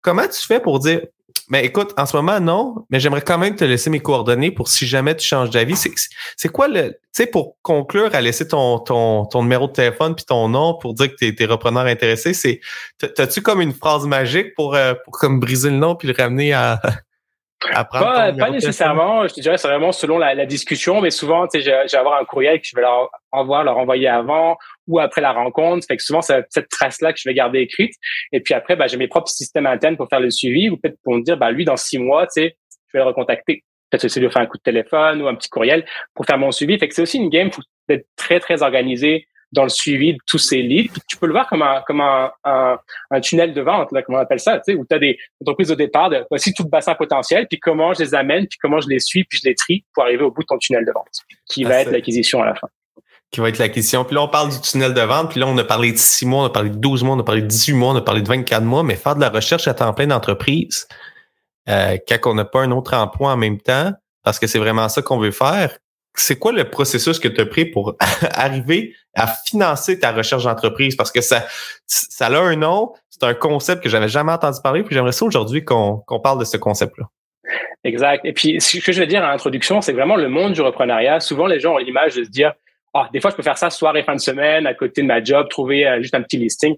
[0.03, 1.03] comment tu fais pour dire
[1.49, 4.69] mais écoute, en ce moment, non, mais j'aimerais quand même te laisser mes coordonnées pour
[4.69, 5.77] si jamais tu changes d'avis.
[6.37, 6.91] C'est quoi le.
[6.91, 10.75] Tu sais, pour conclure, à laisser ton, ton, ton numéro de téléphone puis ton nom
[10.79, 12.61] pour dire que tu es, repreneur intéressé, c'est.
[12.99, 16.53] T'as-tu comme une phrase magique pour, euh, pour comme briser le nom puis le ramener
[16.53, 16.81] à.
[17.73, 19.27] pas, pas nécessairement.
[19.27, 21.99] Je te dirais, c'est vraiment selon la, la, discussion, mais souvent, tu sais, je, vais
[21.99, 24.57] avoir un courriel que je vais leur envoyer, leur envoyer avant
[24.89, 25.87] ou après la rencontre.
[25.87, 27.93] Fait que souvent, c'est cette trace-là que je vais garder écrite.
[28.33, 30.99] Et puis après, bah, j'ai mes propres systèmes internes pour faire le suivi ou peut-être
[31.05, 32.57] pour me dire, bah, lui, dans six mois, tu sais,
[32.89, 33.63] je vais le recontacter.
[33.91, 36.51] Peut-être de lui faire un coup de téléphone ou un petit courriel pour faire mon
[36.51, 36.79] suivi.
[36.79, 40.19] Fait que c'est aussi une game, faut être très, très organisé dans le suivi de
[40.27, 40.93] tous ces leads.
[41.09, 44.19] tu peux le voir comme un, comme un, un, tunnel de vente, là, comme on
[44.19, 46.69] appelle ça, tu sais, où tu as des entreprises au départ, de, voici tout le
[46.69, 49.55] bassin potentiel, puis comment je les amène, puis comment je les suis, puis je les
[49.55, 52.43] trie pour arriver au bout de ton tunnel de vente, qui ah, va être l'acquisition
[52.43, 52.69] à la fin
[53.31, 54.05] qui va être l'acquisition.
[54.05, 56.27] Puis là, on parle du tunnel de vente, puis là, on a parlé de 6
[56.27, 58.01] mois, on a parlé de 12 mois, on a parlé de 18 mois, on a
[58.01, 60.89] parlé de 24 mois, mais faire de la recherche à temps plein d'entreprise,
[61.69, 63.93] euh, quand on n'a pas un autre emploi en même temps,
[64.25, 65.77] parce que c'est vraiment ça qu'on veut faire,
[66.15, 67.97] c'est quoi le processus que tu as pris pour
[68.33, 70.97] arriver à financer ta recherche d'entreprise?
[70.97, 71.47] Parce que ça,
[71.87, 75.25] ça a un nom, c'est un concept que j'avais jamais entendu parler, puis j'aimerais ça
[75.25, 77.07] aujourd'hui qu'on parle de ce concept-là.
[77.85, 78.25] Exact.
[78.25, 81.21] Et puis, ce que je veux dire en introduction, c'est vraiment le monde du reprenariat.
[81.21, 82.53] Souvent, les gens ont l'image de se dire,
[82.99, 85.07] ah, des fois, je peux faire ça soir et fin de semaine à côté de
[85.07, 86.77] ma job, trouver euh, juste un petit listing.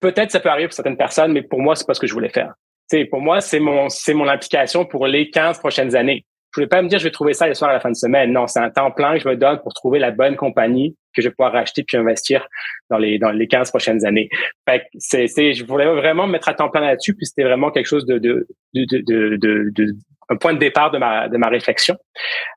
[0.00, 2.12] Peut-être ça peut arriver pour certaines personnes, mais pour moi, c'est pas ce que je
[2.12, 2.52] voulais faire.
[2.88, 6.24] C'est pour moi, c'est mon c'est mon implication pour les 15 prochaines années.
[6.52, 7.96] Je voulais pas me dire je vais trouver ça le soir à la fin de
[7.96, 8.32] semaine.
[8.32, 11.22] Non, c'est un temps plein que je me donne pour trouver la bonne compagnie que
[11.22, 12.46] je vais pouvoir racheter puis investir
[12.90, 14.28] dans les dans les 15 prochaines années.
[14.68, 17.70] Fait c'est c'est je voulais vraiment me mettre à temps plein là-dessus puis c'était vraiment
[17.70, 19.96] quelque chose de de de de, de, de
[20.28, 21.96] un point de départ de ma, de ma réflexion.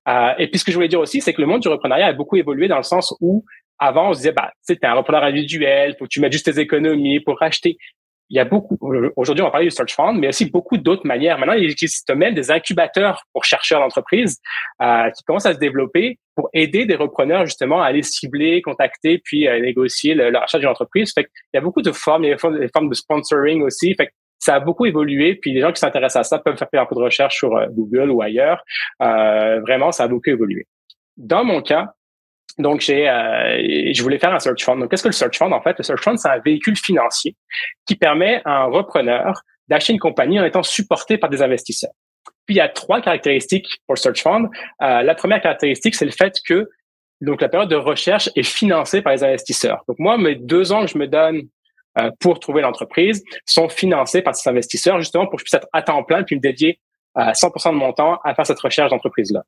[0.08, 2.08] Euh, et puis ce que je voulais dire aussi, c'est que le monde du reprenariat
[2.08, 3.46] a beaucoup évolué dans le sens où
[3.78, 6.52] avant on se disait bah tu sais un repreneur individuel, faut que tu mettes juste
[6.52, 7.78] tes économies pour racheter.
[8.32, 8.78] Il y a beaucoup
[9.16, 11.40] aujourd'hui on va parler du search fund, mais aussi beaucoup d'autres manières.
[11.40, 14.40] Maintenant il existe même des incubateurs pour chercheurs d'entreprise
[14.82, 19.20] euh, qui commencent à se développer pour aider des repreneurs justement à aller cibler, contacter
[19.24, 21.12] puis euh, négocier le, rachat d'une entreprise.
[21.14, 23.96] Fait il y a beaucoup de formes, il y a des formes de sponsoring aussi.
[23.96, 24.10] Fait
[24.50, 25.36] ça a beaucoup évolué.
[25.36, 27.68] Puis les gens qui s'intéressent à ça peuvent faire un peu de recherche sur euh,
[27.70, 28.64] Google ou ailleurs.
[29.02, 30.66] Euh, vraiment, ça a beaucoup évolué.
[31.18, 31.94] Dans mon cas,
[32.58, 34.80] donc j'ai, euh, je voulais faire un search fund.
[34.80, 35.78] Donc qu'est-ce que le search fund en fait?
[35.78, 37.36] Le search fund, c'est un véhicule financier
[37.86, 41.92] qui permet à un repreneur d'acheter une compagnie en étant supporté par des investisseurs.
[42.48, 44.50] Puis il y a trois caractéristiques pour le search fund.
[44.82, 46.68] Euh, la première caractéristique, c'est le fait que
[47.22, 49.84] donc la période de recherche est financée par les investisseurs.
[49.88, 51.44] Donc moi, mes deux ans que je me donne
[52.20, 55.82] pour trouver l'entreprise sont financés par ces investisseurs justement pour que je puisse être à
[55.82, 56.80] temps plein puis me dédier
[57.16, 59.44] à 100% de mon temps à faire cette recherche d'entreprise-là.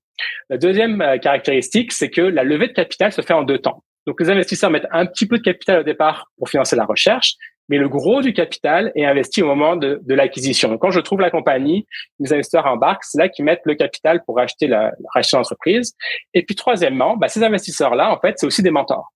[0.49, 3.83] La deuxième euh, caractéristique, c'est que la levée de capital se fait en deux temps.
[4.07, 7.35] Donc, les investisseurs mettent un petit peu de capital au départ pour financer la recherche,
[7.69, 10.77] mais le gros du capital est investi au moment de, de l'acquisition.
[10.79, 11.85] Quand je trouve la compagnie,
[12.19, 15.93] les investisseurs embarquent, c'est là qu'ils mettent le capital pour acheter la, racheter l'entreprise.
[16.33, 19.13] Et puis, troisièmement, bah, ces investisseurs-là, en fait, c'est aussi des mentors.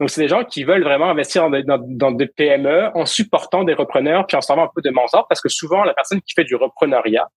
[0.00, 4.26] Donc, c'est des gens qui veulent vraiment investir dans, des PME en supportant des repreneurs
[4.26, 6.54] puis en servant un peu de mentor parce que souvent, la personne qui fait du
[6.54, 7.28] repreneuriat,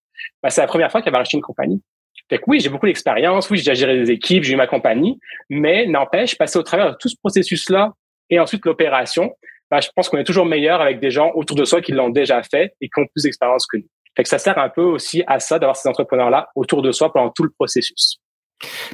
[0.43, 1.81] ben, c'est la première fois qu'elle va acheter une compagnie.
[2.29, 5.19] Fait que oui, j'ai beaucoup d'expérience, oui, j'ai géré des équipes, j'ai eu ma compagnie,
[5.49, 7.93] mais n'empêche, passer au travers de tout ce processus-là
[8.29, 9.33] et ensuite l'opération,
[9.71, 12.09] ben, je pense qu'on est toujours meilleur avec des gens autour de soi qui l'ont
[12.09, 13.87] déjà fait et qui ont plus d'expérience que nous.
[14.15, 17.11] Fait que ça sert un peu aussi à ça d'avoir ces entrepreneurs-là autour de soi
[17.11, 18.18] pendant tout le processus.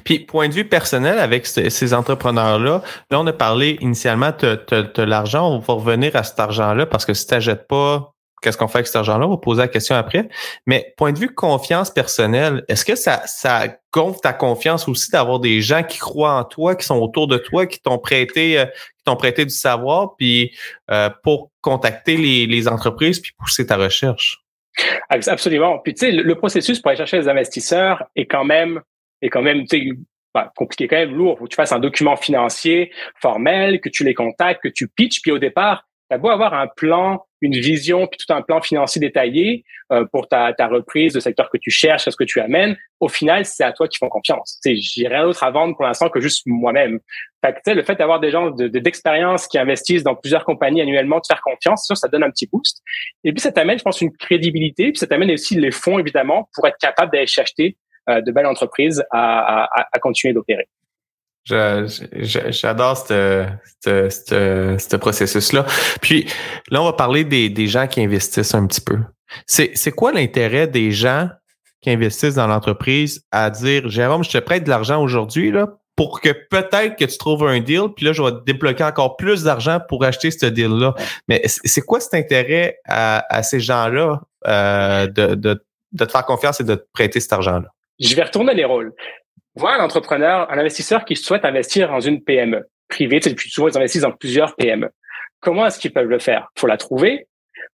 [0.03, 5.49] Puis, point de vue personnel avec ces entrepreneurs-là, là, on a parlé initialement de, l'argent.
[5.51, 8.79] On va revenir à cet argent-là parce que si tu n'achètes pas, qu'est-ce qu'on fait
[8.79, 9.25] avec cet argent-là?
[9.25, 10.29] On va poser la question après.
[10.67, 15.39] Mais point de vue confiance personnelle, est-ce que ça, ça gonfle ta confiance aussi d'avoir
[15.39, 18.65] des gens qui croient en toi, qui sont autour de toi, qui t'ont prêté, euh,
[19.03, 20.55] t'ont prêté du savoir, puis
[20.91, 24.43] euh, pour contacter les, les entreprises puis pousser ta recherche?
[25.09, 25.79] Absolument.
[25.79, 28.81] Puis tu sais, le processus pour aller chercher les investisseurs est quand même
[29.21, 29.65] est quand même
[30.33, 31.37] bah, compliqué, quand même lourd.
[31.37, 35.21] Faut que tu fasses un document financier formel, que tu les contactes, que tu pitches.
[35.21, 38.61] Puis au départ, tu as beau avoir un plan, une vision, puis tout un plan
[38.61, 42.39] financier détaillé euh, pour ta, ta reprise, le secteur que tu cherches, ce que tu
[42.39, 42.75] amènes.
[42.99, 44.59] Au final, c'est à toi qui font confiance.
[44.65, 46.99] J'ai rien d'autre à vendre pour l'instant que juste moi-même.
[47.43, 51.25] Fait le fait d'avoir des gens d'expérience de, qui investissent dans plusieurs compagnies annuellement, de
[51.27, 52.81] faire confiance, ça, ça donne un petit boost.
[53.23, 54.91] Et puis ça t'amène, je pense, une crédibilité.
[54.91, 57.71] Puis ça t'amène aussi les fonds, évidemment, pour être capable d'aller euh,
[58.07, 59.67] de belles entreprises à,
[60.01, 60.67] continuer d'opérer.
[61.45, 65.65] J'adore ce processus-là.
[66.01, 66.27] Puis
[66.69, 68.97] là, on va parler des, gens qui investissent un petit peu.
[69.47, 71.29] C'est quoi l'intérêt des gens
[71.81, 75.53] qui investissent dans l'entreprise à dire Jérôme, je te prête de l'argent aujourd'hui
[75.95, 79.43] pour que peut-être que tu trouves un deal, puis là, je vais débloquer encore plus
[79.43, 80.93] d'argent pour acheter ce deal-là.
[81.27, 86.63] Mais c'est quoi cet intérêt à, ces gens-là euh, de, de te faire confiance et
[86.63, 87.74] de te prêter cet argent-là?
[87.99, 88.93] Je vais retourner les rôles.
[89.55, 93.67] Voir un entrepreneur, un investisseur qui souhaite investir dans une PME privée, c'est plus souvent
[93.67, 94.89] ils investissent dans plusieurs PME.
[95.39, 96.49] Comment est-ce qu'ils peuvent le faire?
[96.57, 97.27] Faut la trouver,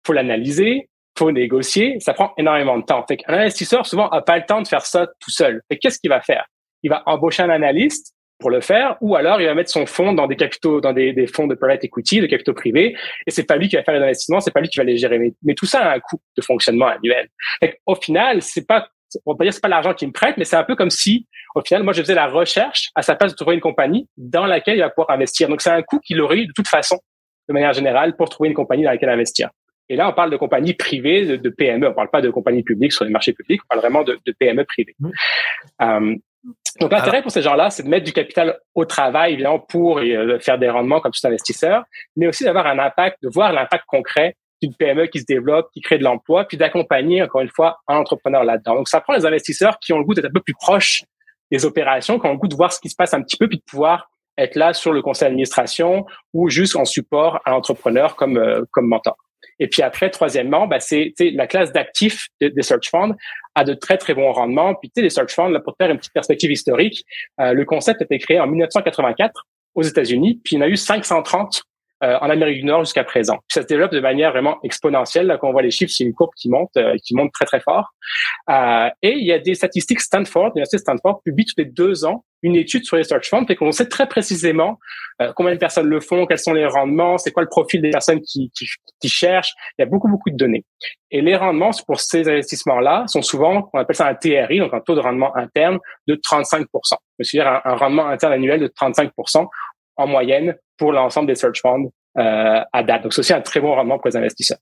[0.07, 1.99] faut l'analyser, faut négocier.
[2.01, 3.05] Ça prend énormément de temps.
[3.07, 5.63] Fait un investisseur souvent a pas le temps de faire ça tout seul.
[5.81, 6.47] Qu'est-ce qu'il va faire?
[6.83, 10.13] Il va embaucher un analyste pour le faire, ou alors il va mettre son fonds
[10.13, 13.57] dans des capitaux, dans des, fonds de private equity, de capitaux privés, et c'est pas
[13.57, 15.35] lui qui va faire les investissements, c'est pas lui qui va les gérer.
[15.43, 17.29] Mais, tout ça a un coût de fonctionnement annuel.
[17.87, 18.89] Au final, c'est pas
[19.27, 20.91] on va pas dire c'est pas l'argent qui me prête, mais c'est un peu comme
[20.91, 24.09] si, au final, moi, je faisais la recherche à sa place de trouver une compagnie
[24.17, 25.49] dans laquelle il va pouvoir investir.
[25.49, 26.99] Donc, c'est un coût qu'il aurait eu de toute façon,
[27.49, 29.51] de manière générale, pour trouver une compagnie dans laquelle investir.
[29.89, 31.89] Et là, on parle de compagnies privées, de, de PME.
[31.89, 33.61] On parle pas de compagnies publiques sur les marchés publics.
[33.65, 34.95] On parle vraiment de, de PME privées.
[35.81, 36.15] Euh,
[36.81, 40.39] donc, l'intérêt pour ces gens-là, c'est de mettre du capital au travail, évidemment, pour euh,
[40.41, 41.85] faire des rendements comme tout investisseur,
[42.17, 45.81] mais aussi d'avoir un impact, de voir l'impact concret d'une PME qui se développe, qui
[45.81, 48.75] crée de l'emploi, puis d'accompagner, encore une fois, un entrepreneur là-dedans.
[48.75, 51.05] Donc, ça prend les investisseurs qui ont le goût d'être un peu plus proches
[51.51, 53.49] des opérations, qui ont le goût de voir ce qui se passe un petit peu,
[53.49, 58.17] puis de pouvoir être là sur le conseil d'administration ou juste en support à l'entrepreneur
[58.17, 59.17] comme, euh, comme mentor.
[59.61, 63.15] Et puis après, troisièmement, bah, c'est la classe d'actifs des search funds
[63.55, 64.75] a de très très bons rendements.
[64.75, 67.05] Puis tu sais, les search funds, là, pour faire une petite perspective historique,
[67.41, 70.69] euh, le concept a été créé en 1984 aux États-Unis, puis il y en a
[70.69, 71.63] eu 530
[72.03, 73.37] euh, en Amérique du Nord jusqu'à présent.
[73.49, 75.27] Puis ça se développe de manière vraiment exponentielle.
[75.27, 77.45] Là, quand on voit les chiffres, c'est une courbe qui monte, euh, qui monte très
[77.45, 77.93] très fort.
[78.51, 82.25] Euh, et il y a des statistiques Stanford, l'université Stanford publie tous les deux ans
[82.43, 84.79] une étude sur les search funds, et qu'on sait très précisément
[85.21, 87.91] euh, combien de personnes le font, quels sont les rendements, c'est quoi le profil des
[87.91, 88.67] personnes qui, qui,
[89.01, 89.55] qui, cherchent.
[89.79, 90.65] Il y a beaucoup beaucoup de données.
[91.11, 94.81] Et les rendements pour ces investissements-là sont souvent, on appelle ça un TRI, donc un
[94.81, 96.67] taux de rendement interne de 35%
[97.19, 99.11] C'est-à-dire un, un rendement interne annuel de 35
[99.99, 103.03] en moyenne pour l'ensemble des search funds euh, à date.
[103.03, 104.59] Donc, c'est aussi un très bon rendement pour les investisseurs.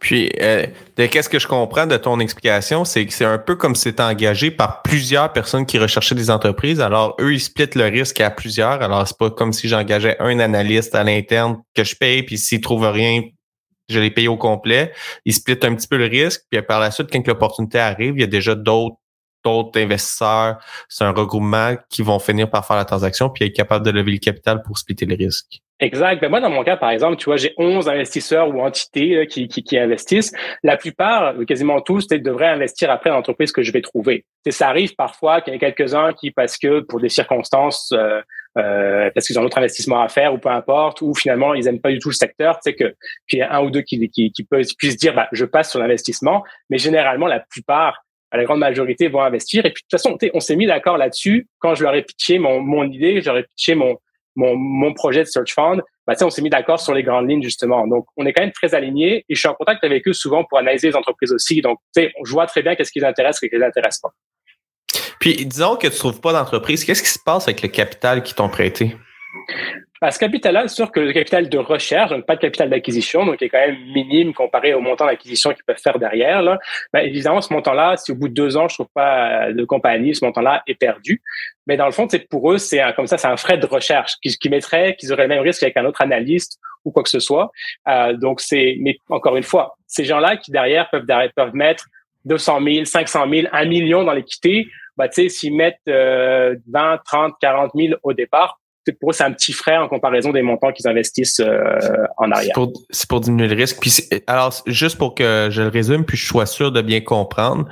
[0.00, 3.74] Puis, euh, qu'est-ce que je comprends de ton explication, c'est que c'est un peu comme
[3.74, 6.80] si engagé par plusieurs personnes qui recherchaient des entreprises.
[6.80, 8.82] Alors, eux, ils splitent le risque à plusieurs.
[8.82, 12.60] Alors, c'est pas comme si j'engageais un analyste à l'interne que je paye, puis s'il
[12.60, 13.22] trouve rien,
[13.88, 14.92] je les paye au complet.
[15.24, 18.20] Ils splitent un petit peu le risque, puis par la suite, quand l'opportunité arrive, il
[18.20, 18.96] y a déjà d'autres
[19.54, 23.84] d'autres investisseurs, c'est un regroupement qui vont finir par faire la transaction puis être capable
[23.84, 25.60] de lever le capital pour splitter les risques.
[25.78, 26.22] Exact.
[26.22, 29.46] Ben moi, dans mon cas, par exemple, tu vois, j'ai 11 investisseurs ou entités qui,
[29.46, 30.32] qui, qui, investissent.
[30.62, 34.24] La plupart, quasiment tous, devraient investir après l'entreprise que je vais trouver.
[34.46, 38.22] Et ça arrive parfois qu'il y ait quelques-uns qui, parce que pour des circonstances, euh,
[38.56, 41.80] euh, parce qu'ils ont d'autres investissements à faire ou peu importe, ou finalement ils aiment
[41.80, 42.94] pas du tout le secteur, c'est que
[43.28, 45.70] qu'il y a un ou deux qui, qui, qui peuvent, puissent dire, bah, je passe
[45.70, 46.42] sur l'investissement.
[46.70, 49.64] Mais généralement, la plupart la grande majorité vont investir.
[49.66, 51.48] Et puis de toute façon, on s'est mis d'accord là-dessus.
[51.58, 53.96] Quand je leur ai pitché mon, mon idée, je leur ai pitché mon,
[54.36, 57.86] mon, projet de Search Fund, bah, on s'est mis d'accord sur les grandes lignes justement.
[57.86, 60.44] Donc, on est quand même très alignés et je suis en contact avec eux souvent
[60.44, 61.60] pour analyser les entreprises aussi.
[61.60, 64.12] Donc, je vois très bien qu'est-ce qui les intéresse et ce qui les intéresse pas.
[65.18, 68.34] Puis, disons que tu trouves pas d'entreprise, qu'est-ce qui se passe avec le capital qui
[68.34, 68.96] t'ont prêté?
[70.02, 73.38] À ce capital-là, sûr que le capital de recherche, donc pas de capital d'acquisition, donc
[73.38, 76.42] qui est quand même minime comparé au montant d'acquisition qu'ils peuvent faire derrière.
[76.42, 76.58] Là.
[76.92, 80.14] Ben, évidemment, ce montant-là, si au bout de deux ans, je trouve pas de compagnie,
[80.14, 81.22] ce montant-là est perdu.
[81.66, 84.14] Mais dans le fond, c'est pour eux, c'est comme ça, c'est un frais de recherche
[84.22, 87.10] qui, qui mettrait, qu'ils auraient le même risque avec un autre analyste ou quoi que
[87.10, 87.50] ce soit.
[87.88, 91.86] Euh, donc c'est, mais encore une fois, ces gens-là qui derrière peuvent, mettre
[92.24, 97.72] 200 000, 500 000, 1 million dans l'équité, bah, s'ils mettent euh, 20, 30, 40
[97.74, 98.58] 000 au départ,
[98.92, 101.78] pour eux, c'est un petit frais en comparaison des montants qu'ils investissent euh,
[102.16, 102.54] en arrière.
[102.90, 103.78] C'est pour, diminuer le risque.
[103.80, 103.92] Puis
[104.26, 107.66] alors, juste pour que je le résume, puis je sois sûr de bien comprendre,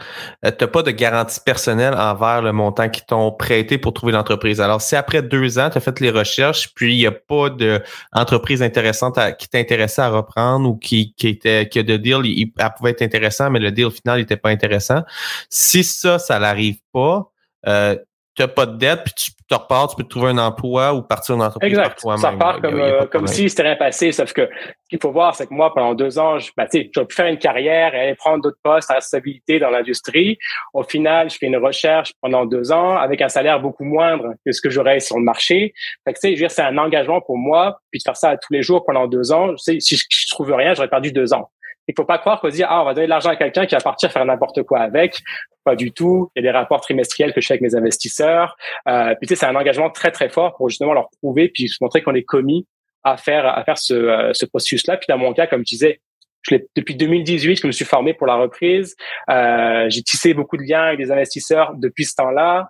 [0.45, 4.13] euh, tu n'as pas de garantie personnelle envers le montant qu'ils t'ont prêté pour trouver
[4.13, 4.61] l'entreprise.
[4.61, 7.51] Alors, si après deux ans, tu as fait les recherches, puis il n'y a pas
[7.51, 12.53] d'entreprise intéressante qui t'intéressait à reprendre ou qui, qui était qui a de deal, il,
[12.59, 15.03] elle pouvait être intéressant, mais le deal final n'était pas intéressant.
[15.49, 17.31] Si ça, ça n'arrive pas,
[17.67, 17.97] euh,
[18.35, 20.93] tu n'as pas de dette, puis tu te repars, tu peux te trouver un emploi
[20.93, 22.01] ou partir dans entreprise exact.
[22.17, 25.37] Ça part comme, euh, comme si c'était rien passé, sauf que ce qu'il faut voir,
[25.37, 28.43] c'est que moi, pendant deux ans, je, ben, pu faire une carrière et aller prendre
[28.43, 30.39] d'autres postes à stabilité dans l'industrie.
[30.73, 34.51] Au final, je fais une recherche pendant deux ans avec un salaire beaucoup moindre que
[34.51, 35.73] ce que j'aurais sur le marché.
[36.05, 38.63] Fait que, tu sais, c'est un engagement pour moi, puis de faire ça tous les
[38.63, 39.53] jours pendant deux ans.
[39.53, 41.51] Je sais, si je, je trouve rien, j'aurais perdu deux ans.
[41.89, 43.75] Il faut pas croire qu'on dit ah on va donner de l'argent à quelqu'un qui
[43.75, 45.21] va partir faire n'importe quoi avec.
[45.65, 46.31] Pas du tout.
[46.35, 48.57] Il y a des rapports trimestriels que je fais avec mes investisseurs.
[48.89, 51.71] Euh, puis tu sais c'est un engagement très très fort pour justement leur prouver puis
[51.81, 52.67] montrer qu'on est commis
[53.03, 54.97] à faire à faire ce, euh, ce processus là.
[54.97, 56.01] Puis dans mon cas comme je disais
[56.43, 58.97] je depuis 2018 je me suis formé pour la reprise.
[59.31, 62.69] Euh, j'ai tissé beaucoup de liens avec des investisseurs depuis ce temps-là.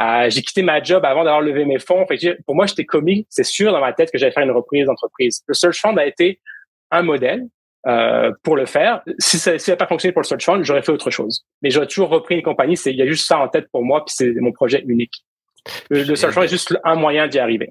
[0.00, 2.06] Euh, j'ai quitté ma job avant d'avoir levé mes fonds.
[2.06, 3.26] Fait pour moi, j'étais commis.
[3.30, 5.42] C'est sûr dans ma tête que j'allais faire une reprise d'entreprise.
[5.46, 6.40] Le Search Fund a été
[6.90, 7.46] un modèle
[7.86, 9.02] euh, pour le faire.
[9.18, 11.44] Si ça n'a pas fonctionné pour le search fund, j'aurais fait autre chose.
[11.62, 12.76] Mais j'aurais toujours repris une compagnie.
[12.76, 15.24] C'est il y a juste ça en tête pour moi, puis c'est mon projet unique.
[15.90, 17.70] Le, search fund est juste un moyen d'y arriver.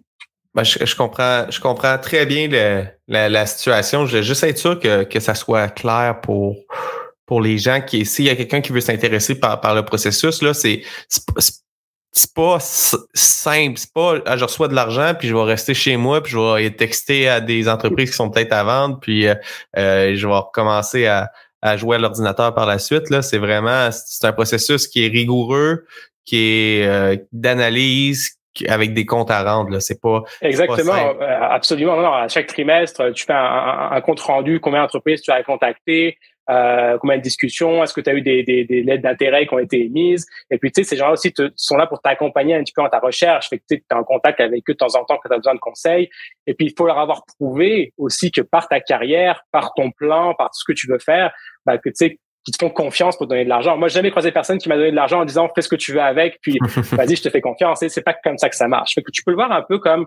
[0.53, 2.47] Ben, je, comprends, je comprends très bien
[3.07, 4.05] la, la, situation.
[4.05, 6.55] Je veux juste être sûr que, que ça soit clair pour
[7.25, 10.41] pour les gens qui s'il y a quelqu'un qui veut s'intéresser par, par le processus
[10.41, 10.83] là, c'est
[12.17, 13.77] c'est pas simple.
[13.77, 16.37] C'est pas ah, je reçois de l'argent puis je vais rester chez moi puis je
[16.37, 19.35] vais texter à des entreprises qui sont peut-être à vendre puis euh,
[19.77, 21.29] euh, je vais recommencer à,
[21.61, 23.09] à jouer à l'ordinateur par la suite.
[23.09, 25.85] Là, c'est vraiment, c'est un processus qui est rigoureux,
[26.23, 29.71] qui est euh, d'analyse, avec des comptes à rendre.
[29.71, 31.97] Là, c'est pas exactement, euh, absolument.
[31.97, 36.17] Non, à chaque trimestre, tu fais un, compte rendu, combien d'entreprises tu as contacté,
[36.49, 39.53] euh, combien de discussions, est-ce que tu as eu des, des, des lettres d'intérêt qui
[39.53, 40.25] ont été émises?
[40.51, 42.81] Et puis, tu sais, ces gens-là aussi te, sont là pour t'accompagner un petit peu
[42.81, 43.49] dans ta recherche.
[43.49, 45.37] Fait que tu es en contact avec eux de temps en temps quand tu as
[45.37, 46.09] besoin de conseils.
[46.47, 50.33] Et puis, il faut leur avoir prouvé aussi que par ta carrière, par ton plan,
[50.35, 51.33] par tout ce que tu veux faire,
[51.65, 53.75] bah, que tu sais, qui te font confiance pour donner de l'argent.
[53.75, 55.75] Moi, j'ai jamais croisé personne qui m'a donné de l'argent en disant fais ce que
[55.75, 56.59] tu veux avec, puis
[56.91, 57.81] vas-y, je te fais confiance.
[57.81, 58.93] Et c'est pas comme ça que ça marche.
[58.93, 60.05] Fait que tu peux le voir un peu comme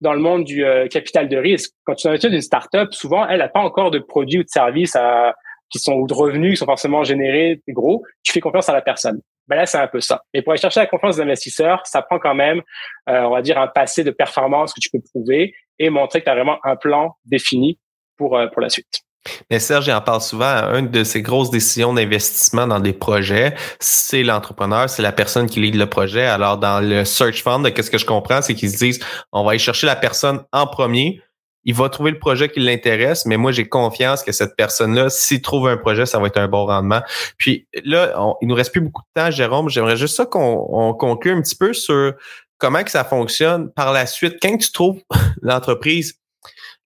[0.00, 1.72] dans le monde du euh, capital de risque.
[1.84, 4.48] Quand tu investis dans une startup, souvent, elle n'a pas encore de produits ou de
[4.48, 5.34] services à,
[5.70, 8.02] qui sont ou de revenus qui sont forcément générés gros.
[8.22, 9.20] Tu fais confiance à la personne.
[9.48, 10.22] Ben là, c'est un peu ça.
[10.34, 12.60] Et pour aller chercher la confiance des investisseurs, ça prend quand même,
[13.08, 16.24] euh, on va dire, un passé de performance que tu peux prouver et montrer que
[16.24, 17.78] tu as vraiment un plan défini
[18.16, 19.02] pour, euh, pour la suite.
[19.50, 20.74] Mais Serge, en parle souvent.
[20.74, 25.60] Une de ces grosses décisions d'investissement dans des projets, c'est l'entrepreneur, c'est la personne qui
[25.60, 26.24] lead le projet.
[26.24, 29.00] Alors, dans le search fund, qu'est-ce que je comprends, c'est qu'ils se disent,
[29.32, 31.20] on va aller chercher la personne en premier.
[31.64, 35.42] Il va trouver le projet qui l'intéresse, mais moi, j'ai confiance que cette personne-là, s'il
[35.42, 37.02] trouve un projet, ça va être un bon rendement.
[37.36, 39.68] Puis là, il nous reste plus beaucoup de temps, Jérôme.
[39.68, 42.14] J'aimerais juste ça qu'on conclue un petit peu sur
[42.58, 44.36] comment que ça fonctionne par la suite.
[44.40, 45.00] Quand tu trouves
[45.42, 46.18] l'entreprise,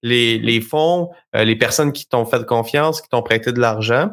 [0.02, 4.11] les, les fonds, euh, les personnes qui t'ont fait confiance, qui t'ont prêté de l'argent.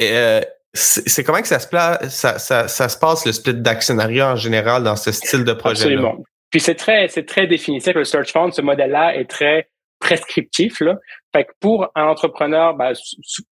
[0.00, 0.40] Euh,
[0.76, 1.68] c'est comment que ça se,
[2.08, 5.84] ça, ça, ça, se passe le split d'actionnariat en général dans ce style de projet
[5.84, 5.94] -là?
[5.94, 6.24] Absolument.
[6.54, 7.80] Puis c'est très, c'est très défini.
[7.80, 10.78] C'est que le search fund, ce modèle-là est très prescriptif.
[10.78, 10.94] Là.
[11.32, 12.92] Fait que pour un entrepreneur, bah,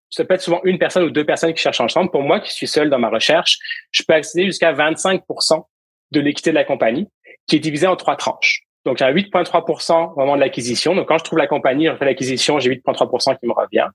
[0.10, 2.10] ça peut être souvent une personne ou deux personnes qui cherchent ensemble.
[2.10, 3.60] Pour moi, qui suis seul dans ma recherche,
[3.92, 5.66] je peux accéder jusqu'à 25%
[6.12, 7.10] de l'équité de la compagnie,
[7.48, 8.62] qui est divisée en trois tranches.
[8.86, 10.96] Donc, j'ai 8,3% au moment de l'acquisition.
[10.96, 13.88] Donc, quand je trouve la compagnie, je fais l'acquisition, j'ai 8,3% qui me revient.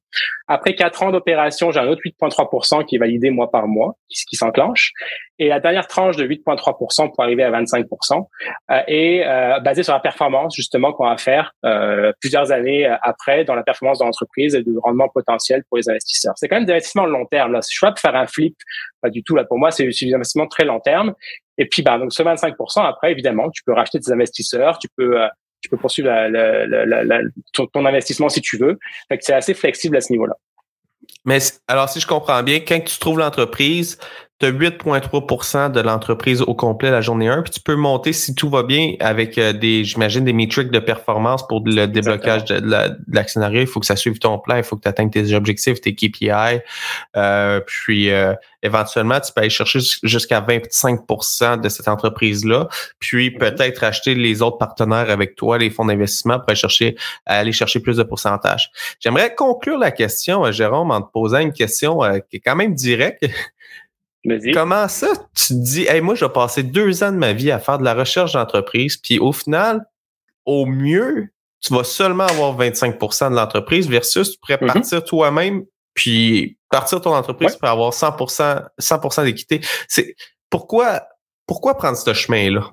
[0.48, 4.24] Après quatre ans d'opération, j'ai un autre 8,3% qui est validé mois par mois, qui,
[4.24, 4.92] qui s'enclenche.
[5.38, 8.26] Et la dernière tranche de 8,3% pour arriver à 25%
[8.70, 13.44] euh, est euh, basée sur la performance, justement, qu'on va faire euh, plusieurs années après
[13.44, 16.34] dans la performance de l'entreprise et du rendement potentiel pour les investisseurs.
[16.36, 17.60] C'est quand même des investissements long terme.
[17.62, 18.56] Suis pas de faire un flip,
[19.00, 19.34] pas du tout.
[19.34, 21.14] Là, pour moi, c'est des investissements très long terme.
[21.60, 25.20] Et puis, bah, donc ce 25%, après, évidemment, tu peux racheter des investisseurs, tu peux,
[25.20, 25.28] euh,
[25.78, 26.08] poursuivre
[27.52, 28.78] ton, investissement si tu veux.
[29.20, 30.34] C'est assez flexible à ce niveau-là.
[31.26, 33.98] Mais alors, si je comprends bien, quand tu trouves l'entreprise,
[34.40, 38.34] tu as 8,3% de l'entreprise au complet la journée 1, puis tu peux monter si
[38.34, 42.62] tout va bien avec euh, des, j'imagine, des métriques de performance pour le déblocage de,
[43.12, 43.60] l'actionnariat.
[43.60, 45.94] Il faut que ça suive ton plan, il faut que tu atteignes tes objectifs, tes
[45.94, 46.60] KPI.
[47.16, 53.84] Euh, puis euh, éventuellement, tu peux aller chercher jusqu'à 25% de cette entreprise-là, puis peut-être
[53.84, 57.98] acheter les autres partenaires avec toi, les fonds d'investissement, pour aller chercher, aller chercher plus
[57.98, 58.70] de pourcentage.
[59.00, 62.00] J'aimerais conclure la question, Jérôme, en te posant une question
[62.30, 63.26] qui est quand même directe.
[64.52, 67.50] Comment ça, tu te dis, hey, moi, je vais passer deux ans de ma vie
[67.50, 69.86] à faire de la recherche d'entreprise, puis au final,
[70.44, 71.28] au mieux,
[71.60, 74.72] tu vas seulement avoir 25% de l'entreprise versus tu pourrais mm-hmm.
[74.72, 78.16] partir toi-même puis partir ton entreprise pour avoir 100
[78.78, 79.60] 100 d'équité.
[79.88, 80.14] C'est
[80.48, 81.02] pourquoi
[81.50, 82.70] pourquoi prendre ce chemin-là?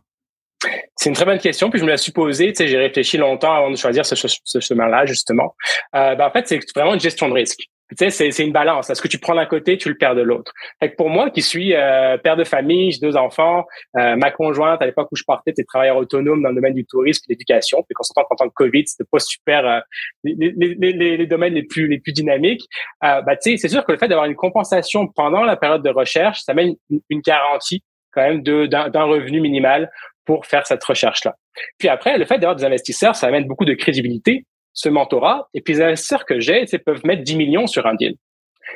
[0.96, 2.54] C'est une très bonne question, puis je me la suis posée.
[2.54, 5.56] Tu sais, j'ai réfléchi longtemps avant de choisir ce, chemin-là, justement.
[5.96, 7.60] Euh, ben, en fait, c'est vraiment une gestion de risque.
[7.90, 8.94] Tu sais, c'est une balance.
[8.94, 10.52] Ce que tu prends d'un côté, tu le perds de l'autre?
[10.80, 13.66] Fait que pour moi, qui suis euh, père de famille, j'ai deux enfants,
[13.98, 16.86] euh, ma conjointe, à l'époque où je partais, était travailleur autonome dans le domaine du
[16.86, 17.84] tourisme de l'éducation.
[17.84, 19.80] Puis qu'on s'entend qu'en tant que Covid, c'était pas super euh,
[20.26, 22.66] les, les, les, les, domaines les plus les plus dynamiques.
[23.02, 25.90] bah, tu sais, c'est sûr que le fait d'avoir une compensation pendant la période de
[25.90, 29.90] recherche, ça met une, une garantie quand même d'un revenu minimal
[30.26, 31.36] pour faire cette recherche-là.
[31.78, 34.46] Puis après, le fait d'avoir des investisseurs, ça amène beaucoup de crédibilité
[34.78, 35.50] ce mentorat.
[35.54, 38.16] Et puis les investisseurs que j'ai, peuvent mettre 10 millions sur un deal.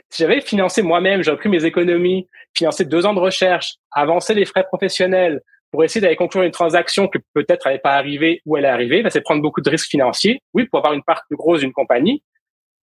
[0.09, 4.45] Si j'avais financé moi-même, j'aurais pris mes économies, financé deux ans de recherche, avancé les
[4.45, 8.65] frais professionnels pour essayer d'aller conclure une transaction que peut-être n'allait pas arriver ou elle
[8.65, 11.37] est arrivée, ben, c'est prendre beaucoup de risques financiers, oui, pour avoir une part plus
[11.37, 12.23] grosse d'une compagnie,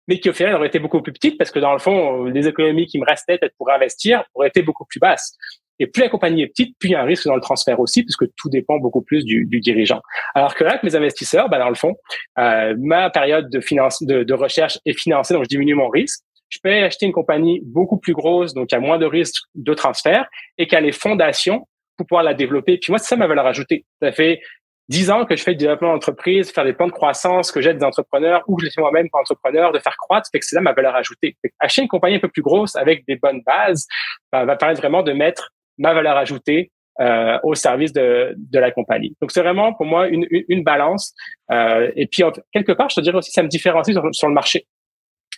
[0.07, 2.47] mais qui au final aurait été beaucoup plus petite parce que dans le fond, les
[2.47, 5.37] économies qui me restaient peut-être pour investir auraient été beaucoup plus basses.
[5.79, 7.81] Et plus la compagnie est petite, plus il y a un risque dans le transfert
[7.81, 10.01] aussi, puisque tout dépend beaucoup plus du, du dirigeant.
[10.35, 11.95] Alors que là, avec mes investisseurs, bah, dans le fond,
[12.39, 16.21] euh, ma période de, finance, de, de recherche est financée, donc je diminue mon risque.
[16.49, 19.43] Je peux acheter une compagnie beaucoup plus grosse, donc il y a moins de risques
[19.55, 20.27] de transfert,
[20.57, 21.67] et qui a les fondations
[21.97, 22.79] pour pouvoir la développer.
[22.79, 23.85] Puis moi, c'est ça ma valeur ajoutée.
[24.01, 24.41] Ça fait
[24.89, 27.79] dix ans que je fais du développement d'entreprise, faire des plans de croissance, que j'aide
[27.79, 30.47] des entrepreneurs ou que je les fais moi-même comme entrepreneur, de faire croître, fait que
[30.47, 31.37] c'est là ma valeur ajoutée.
[31.59, 33.87] acheter une compagnie un peu plus grosse avec des bonnes bases
[34.33, 36.71] bah, va permettre vraiment de mettre ma valeur ajoutée
[37.01, 39.15] euh, au service de, de la compagnie.
[39.21, 41.15] Donc c'est vraiment pour moi une, une, balance.
[41.53, 42.23] Euh, et puis
[42.53, 44.67] quelque part, je te dirais aussi, ça me différencie sur, sur le marché.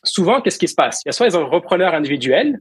[0.05, 1.03] souvent, qu'est-ce qui se passe?
[1.05, 2.59] Il y a soit les repreneurs individuels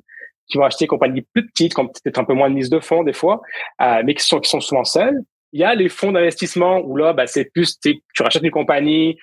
[0.50, 2.70] qui vont acheter des compagnies plus petites, qui ont peut-être un peu moins de mise
[2.70, 3.42] de fonds des fois,
[3.82, 5.22] euh, mais qui sont, qui sont souvent seuls.
[5.54, 9.18] Il y a les fonds d'investissement où là, bah, c'est plus, tu rachètes une compagnie,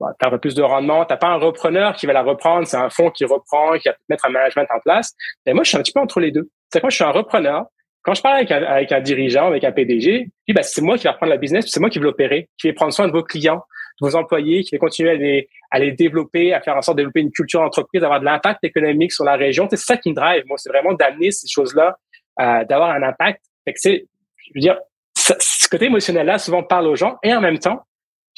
[0.00, 2.22] bah, tu as un peu plus de rendement, tu pas un repreneur qui va la
[2.22, 5.12] reprendre, c'est un fonds qui reprend, qui va mettre un management en place.
[5.46, 6.48] Et moi, je suis un petit peu entre les deux.
[6.72, 7.66] C'est moi, je suis un repreneur.
[8.08, 11.04] Quand je parle avec avec un dirigeant, avec un PDG, puis bah, c'est moi qui
[11.04, 13.22] vais reprendre la business, c'est moi qui vais l'opérer, qui vais prendre soin de vos
[13.22, 13.60] clients,
[14.00, 17.02] vos employés, qui va continuer à les, à les développer, à faire en sorte de
[17.02, 19.66] développer une culture d'entreprise, d'avoir de l'impact économique sur la région.
[19.68, 20.42] C'est ça qui me drive.
[20.46, 21.98] Moi, c'est vraiment d'amener ces choses-là,
[22.40, 23.42] euh, d'avoir un impact.
[23.66, 24.06] Fait que c'est,
[24.38, 24.78] je veux dire,
[25.14, 27.82] ce côté émotionnel-là souvent parle aux gens et en même temps,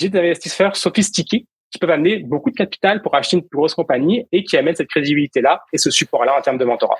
[0.00, 3.74] j'ai des investisseurs sophistiqués qui peuvent amener beaucoup de capital pour acheter une plus grosse
[3.74, 6.98] compagnie et qui amènent cette crédibilité-là et ce support-là en termes de mentorat.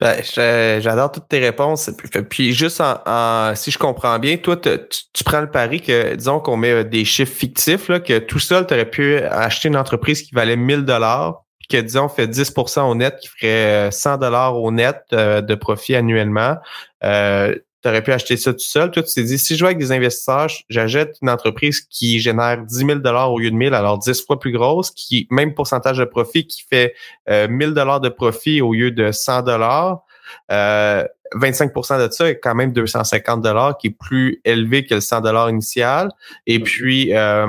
[0.00, 0.22] Ben,
[0.80, 1.90] j'adore toutes tes réponses.
[2.30, 6.56] Puis juste en, si je comprends bien, toi, tu, prends le pari que, disons qu'on
[6.56, 10.34] met des chiffres fictifs, là, que tout seul, tu aurais pu acheter une entreprise qui
[10.34, 15.02] valait 1000 dollars, que, disons, fait 10% au net, qui ferait 100 dollars au net
[15.12, 16.56] euh, de profit annuellement.
[17.04, 18.90] Euh, tu aurais pu acheter ça tout seul.
[18.90, 22.62] Toi, tu t'es dit, si je vais avec des investisseurs, j'achète une entreprise qui génère
[22.62, 26.04] 10 000 au lieu de 1000, alors 10 fois plus grosse, qui même pourcentage de
[26.04, 26.94] profit, qui fait
[27.28, 29.44] euh, 1000 de profit au lieu de 100
[30.50, 31.04] euh,
[31.34, 35.48] 25% de ça est quand même 250 dollars, qui est plus élevé que le 100
[35.48, 36.10] initial.
[36.46, 37.46] Et puis, euh,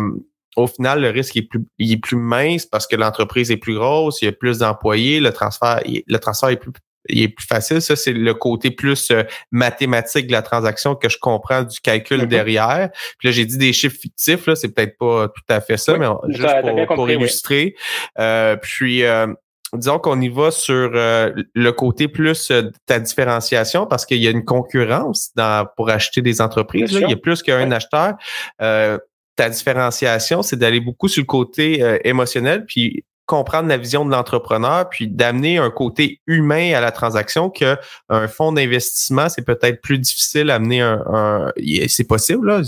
[0.56, 3.76] au final, le risque est plus, il est plus mince parce que l'entreprise est plus
[3.76, 6.72] grosse, il y a plus d'employés, le transfert, le transfert est plus
[7.10, 7.82] il est plus facile.
[7.82, 12.28] Ça, c'est le côté plus euh, mathématique de la transaction que je comprends du calcul
[12.28, 12.90] derrière.
[13.18, 15.98] Puis là, j'ai dit des chiffres fictifs, là, c'est peut-être pas tout à fait ça,
[15.98, 17.76] mais juste pour, illustrer.
[18.20, 19.28] Euh, puis euh,
[19.74, 24.32] disons qu'on y va sur le côté plus de ta différenciation parce qu'il y a
[24.32, 26.92] une concurrence dans, pour acheter des entreprises.
[26.92, 28.14] Il y a plus qu'un acheteur.
[28.58, 34.90] ta différenciation, c'est d'aller beaucoup sur le côté émotionnel, puis comprendre la vision de l'entrepreneur,
[34.90, 37.78] puis d'amener un côté humain à la transaction que
[38.10, 41.52] un fonds d'investissement, c'est peut-être plus difficile à amener un,
[41.88, 42.62] c'est possible là.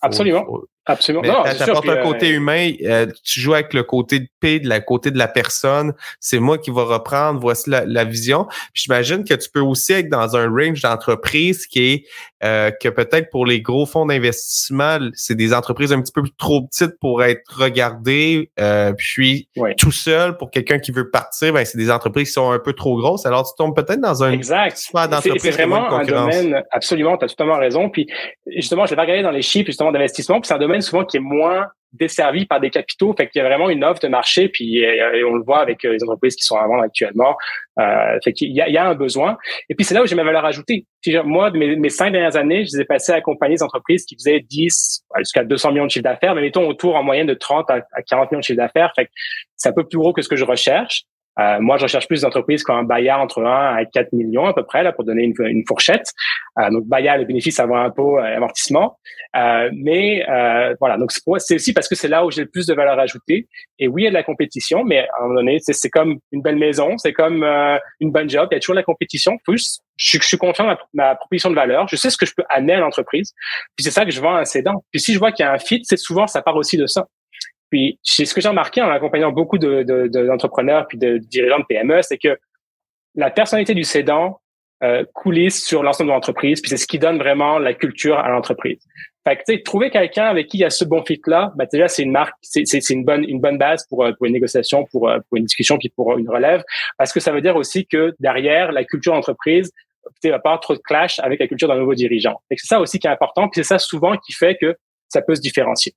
[0.00, 0.46] Absolument.
[0.86, 1.22] Absolument.
[1.44, 4.68] Mais t'apportes un côté euh, humain, euh, tu joues avec le côté de paix, de
[4.68, 5.92] la côté de la personne.
[6.18, 7.38] C'est moi qui va reprendre.
[7.40, 8.46] Voici la, vision.
[8.74, 12.04] Puis j'imagine que tu peux aussi être dans un range d'entreprise qui est
[12.42, 16.62] euh, que peut-être pour les gros fonds d'investissement, c'est des entreprises un petit peu trop
[16.62, 18.50] petites pour être regardées.
[18.98, 22.58] puis tout seul pour quelqu'un qui veut partir, ben c'est des entreprises qui sont un
[22.58, 23.24] peu trop grosses.
[23.24, 24.76] Alors tu tombes peut-être dans un exact.
[24.76, 26.62] C'est vraiment un domaine.
[26.72, 27.88] Absolument, tu as totalement raison.
[27.88, 28.08] Puis
[28.46, 30.40] justement, je l'ai regardé dans les chiffres justement d'investissement.
[30.40, 33.14] Puis c'est un domaine souvent qui est moins desservi par des capitaux.
[33.16, 35.84] Fait qu'il y a vraiment une offre de marché, puis euh, on le voit avec
[35.84, 37.36] euh, les entreprises qui sont à vendre actuellement.
[37.78, 39.36] Euh, fait qu'il y a, il y a un besoin.
[39.68, 40.86] Et puis c'est là où j'ai ma valeur ajoutée.
[41.24, 44.14] Moi, mes, mes cinq dernières années, je les ai passées à accompagner des entreprises qui
[44.14, 47.70] faisaient 10 jusqu'à 200 millions de chiffre d'affaires, mais mettons autour en moyenne de 30
[47.70, 48.92] à, 40 millions de chiffre d'affaires.
[48.94, 49.10] Fait que
[49.56, 51.04] c'est un peu plus gros que ce que je recherche.
[51.38, 54.46] Euh, moi, je recherche plus d'entreprises qui ont un BAYA entre 1 à 4 millions
[54.46, 56.12] à peu près, là, pour donner une, une fourchette.
[56.58, 58.98] Euh, donc, BAYA, le bénéfice avant impôt et amortissement.
[59.34, 62.66] Euh, mais euh, voilà, donc c'est aussi parce que c'est là où j'ai le plus
[62.66, 63.48] de valeur ajoutée.
[63.78, 66.18] Et oui, il y a de la compétition, mais à un moment donné, c'est comme
[66.32, 68.48] une belle maison, c'est comme euh, une bonne job.
[68.50, 69.38] Il y a toujours de la compétition.
[69.44, 71.88] Plus, je, je suis confiant dans ma, ma, proposition de valeur.
[71.88, 73.32] Je sais ce que je peux amener à l'entreprise.
[73.76, 74.84] Puis c'est ça que je vends à un cédant.
[74.90, 76.86] Puis si je vois qu'il y a un fit, c'est souvent ça part aussi de
[76.86, 77.06] ça.
[77.72, 81.58] Puis, c'est ce que j'ai remarqué en accompagnant beaucoup d'entrepreneurs de, de, puis de dirigeants
[81.58, 82.38] de PME, c'est que
[83.14, 84.40] la personnalité du cédant
[84.82, 88.28] euh, coulisse sur l'ensemble de l'entreprise, puis c'est ce qui donne vraiment la culture à
[88.28, 88.78] l'entreprise.
[89.26, 92.02] Fait que, trouver quelqu'un avec qui il y a ce bon fit-là, ben, déjà, c'est
[92.02, 95.20] une marque, c'est une bonne, une bonne base pour, euh, pour une négociation, pour, euh,
[95.30, 96.62] pour une discussion, puis pour une relève,
[96.98, 99.72] parce que ça veut dire aussi que derrière, la culture d'entreprise,
[100.22, 102.42] tu va pas trop de clash avec la culture d'un nouveau dirigeant.
[102.50, 104.76] C'est ça aussi qui est important, puis c'est ça souvent qui fait que
[105.08, 105.94] ça peut se différencier.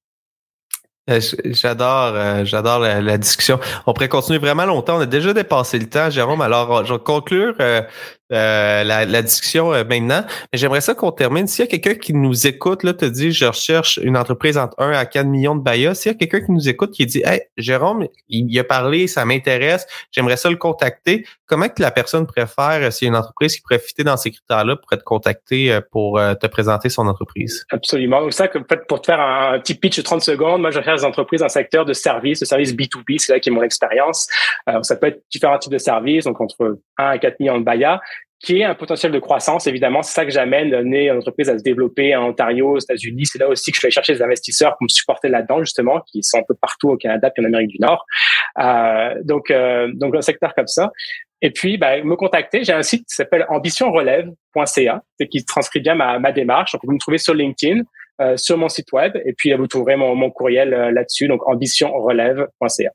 [1.08, 3.60] Euh, j'adore, euh, j'adore la, discussion.
[3.86, 4.98] On pourrait continuer vraiment longtemps.
[4.98, 6.42] On a déjà dépassé le temps, Jérôme.
[6.42, 7.84] Alors, je vais conclure euh,
[8.32, 10.26] euh, la, discussion euh, maintenant.
[10.52, 11.46] Mais j'aimerais ça qu'on termine.
[11.46, 14.74] S'il y a quelqu'un qui nous écoute, là, te dit je recherche une entreprise entre
[14.80, 15.94] 1 à 4 millions de BAYA.
[15.94, 19.26] S'il y a quelqu'un qui nous écoute qui dit Hey, Jérôme, il, a parlé, ça
[19.26, 21.26] m'intéresse, j'aimerais ça le contacter.
[21.46, 24.18] Comment que la personne préfère, euh, s'il y a une entreprise qui pourrait fitter dans
[24.18, 27.66] ces critères-là, pour être contactée pour te présenter son entreprise?
[27.70, 28.22] Absolument.
[28.22, 28.48] Donc ça,
[28.88, 31.46] pour te faire un, petit pitch de 30 secondes, moi je recherche des entreprises dans
[31.46, 34.28] le secteur de services, de services B2B, c'est là qui est mon expérience.
[34.82, 38.02] ça peut être différents types de services, donc entre 1 à 4 millions de BAYA
[38.40, 40.04] qui est un potentiel de croissance, évidemment.
[40.04, 43.26] C'est ça que j'amène, d'amener l'entreprise à se développer en Ontario, aux États-Unis.
[43.26, 46.22] C'est là aussi que je vais chercher des investisseurs pour me supporter là-dedans, justement, qui
[46.22, 48.06] sont un peu partout au Canada et en Amérique du Nord.
[48.60, 50.92] Euh, donc, euh, donc un secteur comme ça.
[51.42, 52.64] Et puis, ben, me contacter.
[52.64, 56.74] J'ai un site qui s'appelle ambitionrelève.ca, qui transcrit bien ma, ma démarche.
[56.74, 57.82] Donc, vous me trouvez sur LinkedIn,
[58.22, 61.28] euh, sur mon site web, et puis vous trouverez mon, mon courriel euh, là-dessus.
[61.28, 62.92] Donc, ambitionrelève.ca.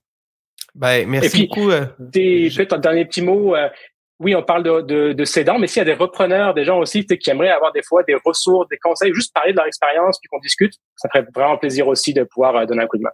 [0.74, 1.70] Ben, merci beaucoup.
[1.98, 3.54] Des, peut-être un dernier petit mot.
[4.20, 6.78] Oui, on parle de, de, de cédants, mais s'il y a des repreneurs, des gens
[6.78, 10.18] aussi qui aimeraient avoir des fois des ressources, des conseils, juste parler de leur expérience,
[10.20, 13.10] puis qu'on discute, ça ferait vraiment plaisir aussi de pouvoir donner un coup de main.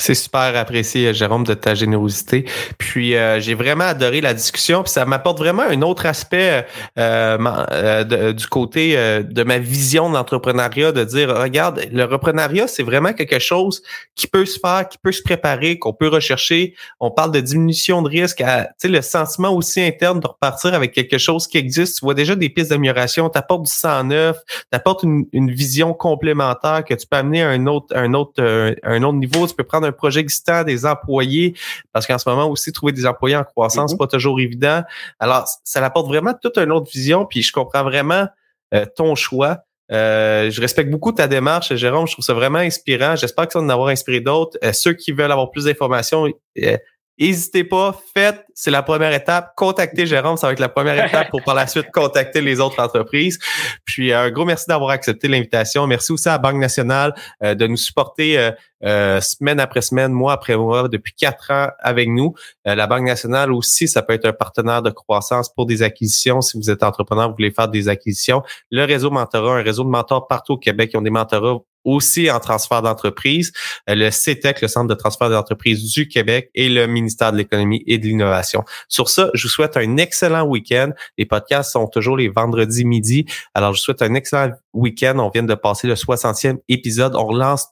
[0.00, 2.46] C'est super apprécié, Jérôme, de ta générosité.
[2.78, 4.82] Puis euh, j'ai vraiment adoré la discussion.
[4.82, 6.66] Puis ça m'apporte vraiment un autre aspect
[6.98, 7.38] euh,
[7.72, 13.38] euh, du côté de ma vision de de dire regarde, le reprenariat, c'est vraiment quelque
[13.38, 13.82] chose
[14.14, 16.74] qui peut se faire, qui peut se préparer, qu'on peut rechercher.
[16.98, 18.44] On parle de diminution de risque, tu
[18.78, 21.98] sais, le sentiment aussi interne de repartir avec quelque chose qui existe.
[21.98, 25.50] Tu vois déjà des pistes d'amélioration, tu apportes du sang neuf, tu apportes une, une,
[25.50, 28.42] vision complémentaire que tu peux amener à un autre, un autre,
[28.82, 29.46] un autre niveau.
[29.46, 31.54] Tu peux prendre projet existant, des employés,
[31.92, 33.98] parce qu'en ce moment aussi, trouver des employés en croissance, mm-hmm.
[33.98, 34.82] pas toujours évident.
[35.18, 38.26] Alors, ça apporte vraiment toute une autre vision, puis je comprends vraiment
[38.74, 39.64] euh, ton choix.
[39.92, 42.06] Euh, je respecte beaucoup ta démarche, Jérôme.
[42.06, 43.16] Je trouve ça vraiment inspirant.
[43.16, 44.56] J'espère que ça va en avoir inspiré d'autres.
[44.62, 46.28] Euh, ceux qui veulent avoir plus d'informations,
[47.18, 49.52] N'hésitez pas, faites, c'est la première étape.
[49.56, 52.82] Contactez Jérôme, ça va être la première étape pour par la suite contacter les autres
[52.82, 53.38] entreprises.
[53.84, 55.86] Puis un gros merci d'avoir accepté l'invitation.
[55.86, 58.50] Merci aussi à la Banque nationale euh, de nous supporter euh,
[58.84, 62.34] euh, semaine après semaine, mois après mois, depuis quatre ans avec nous.
[62.64, 66.40] la Banque nationale aussi, ça peut être un partenaire de croissance pour des acquisitions.
[66.40, 68.42] Si vous êtes entrepreneur, vous voulez faire des acquisitions.
[68.70, 72.30] Le réseau mentorat, un réseau de mentors partout au Québec qui ont des mentorats aussi
[72.30, 73.52] en transfert d'entreprise,
[73.88, 77.82] euh, le CETEC, le Centre de transfert d'entreprise du Québec et le ministère de l'économie
[77.86, 78.64] et de l'innovation.
[78.88, 80.90] Sur ça, je vous souhaite un excellent week-end.
[81.18, 83.26] Les podcasts sont toujours les vendredis midi.
[83.54, 85.18] Alors, je vous souhaite un excellent week-end.
[85.18, 87.14] On vient de passer le 60e épisode.
[87.16, 87.68] On relance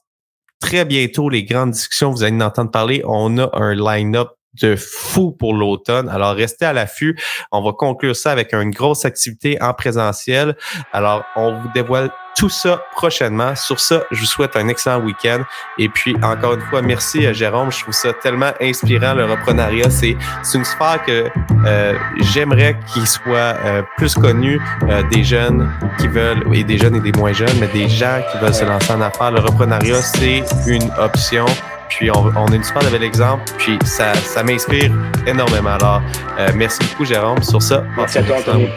[0.59, 2.11] très bientôt les grandes discussions.
[2.11, 3.01] Vous allez en entendre parler.
[3.05, 4.29] On a un line-up
[4.61, 6.09] de fou pour l'automne.
[6.09, 7.17] Alors, restez à l'affût.
[7.51, 10.55] On va conclure ça avec une grosse activité en présentiel.
[10.91, 13.55] Alors, on vous dévoile tout ça prochainement.
[13.55, 15.43] Sur ça, je vous souhaite un excellent week-end.
[15.77, 17.71] Et puis, encore une fois, merci à Jérôme.
[17.71, 19.89] Je trouve ça tellement inspirant, le reprenariat.
[19.89, 20.15] C'est
[20.53, 21.25] une sphère que
[21.65, 26.95] euh, j'aimerais qu'il soit euh, plus connu euh, des jeunes qui veulent, et des jeunes
[26.95, 29.31] et des moins jeunes, mais des gens qui veulent se lancer en affaires.
[29.31, 31.45] Le reprenariat, c'est une option.
[31.89, 33.51] Puis on, on a une super bel exemple.
[33.57, 34.91] Puis ça, ça m'inspire
[35.25, 35.71] énormément.
[35.71, 36.01] Alors,
[36.39, 37.41] euh, merci beaucoup, Jérôme.
[37.43, 38.69] Sur ça, merci à toi, Anthony.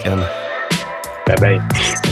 [1.27, 2.12] Bye bye.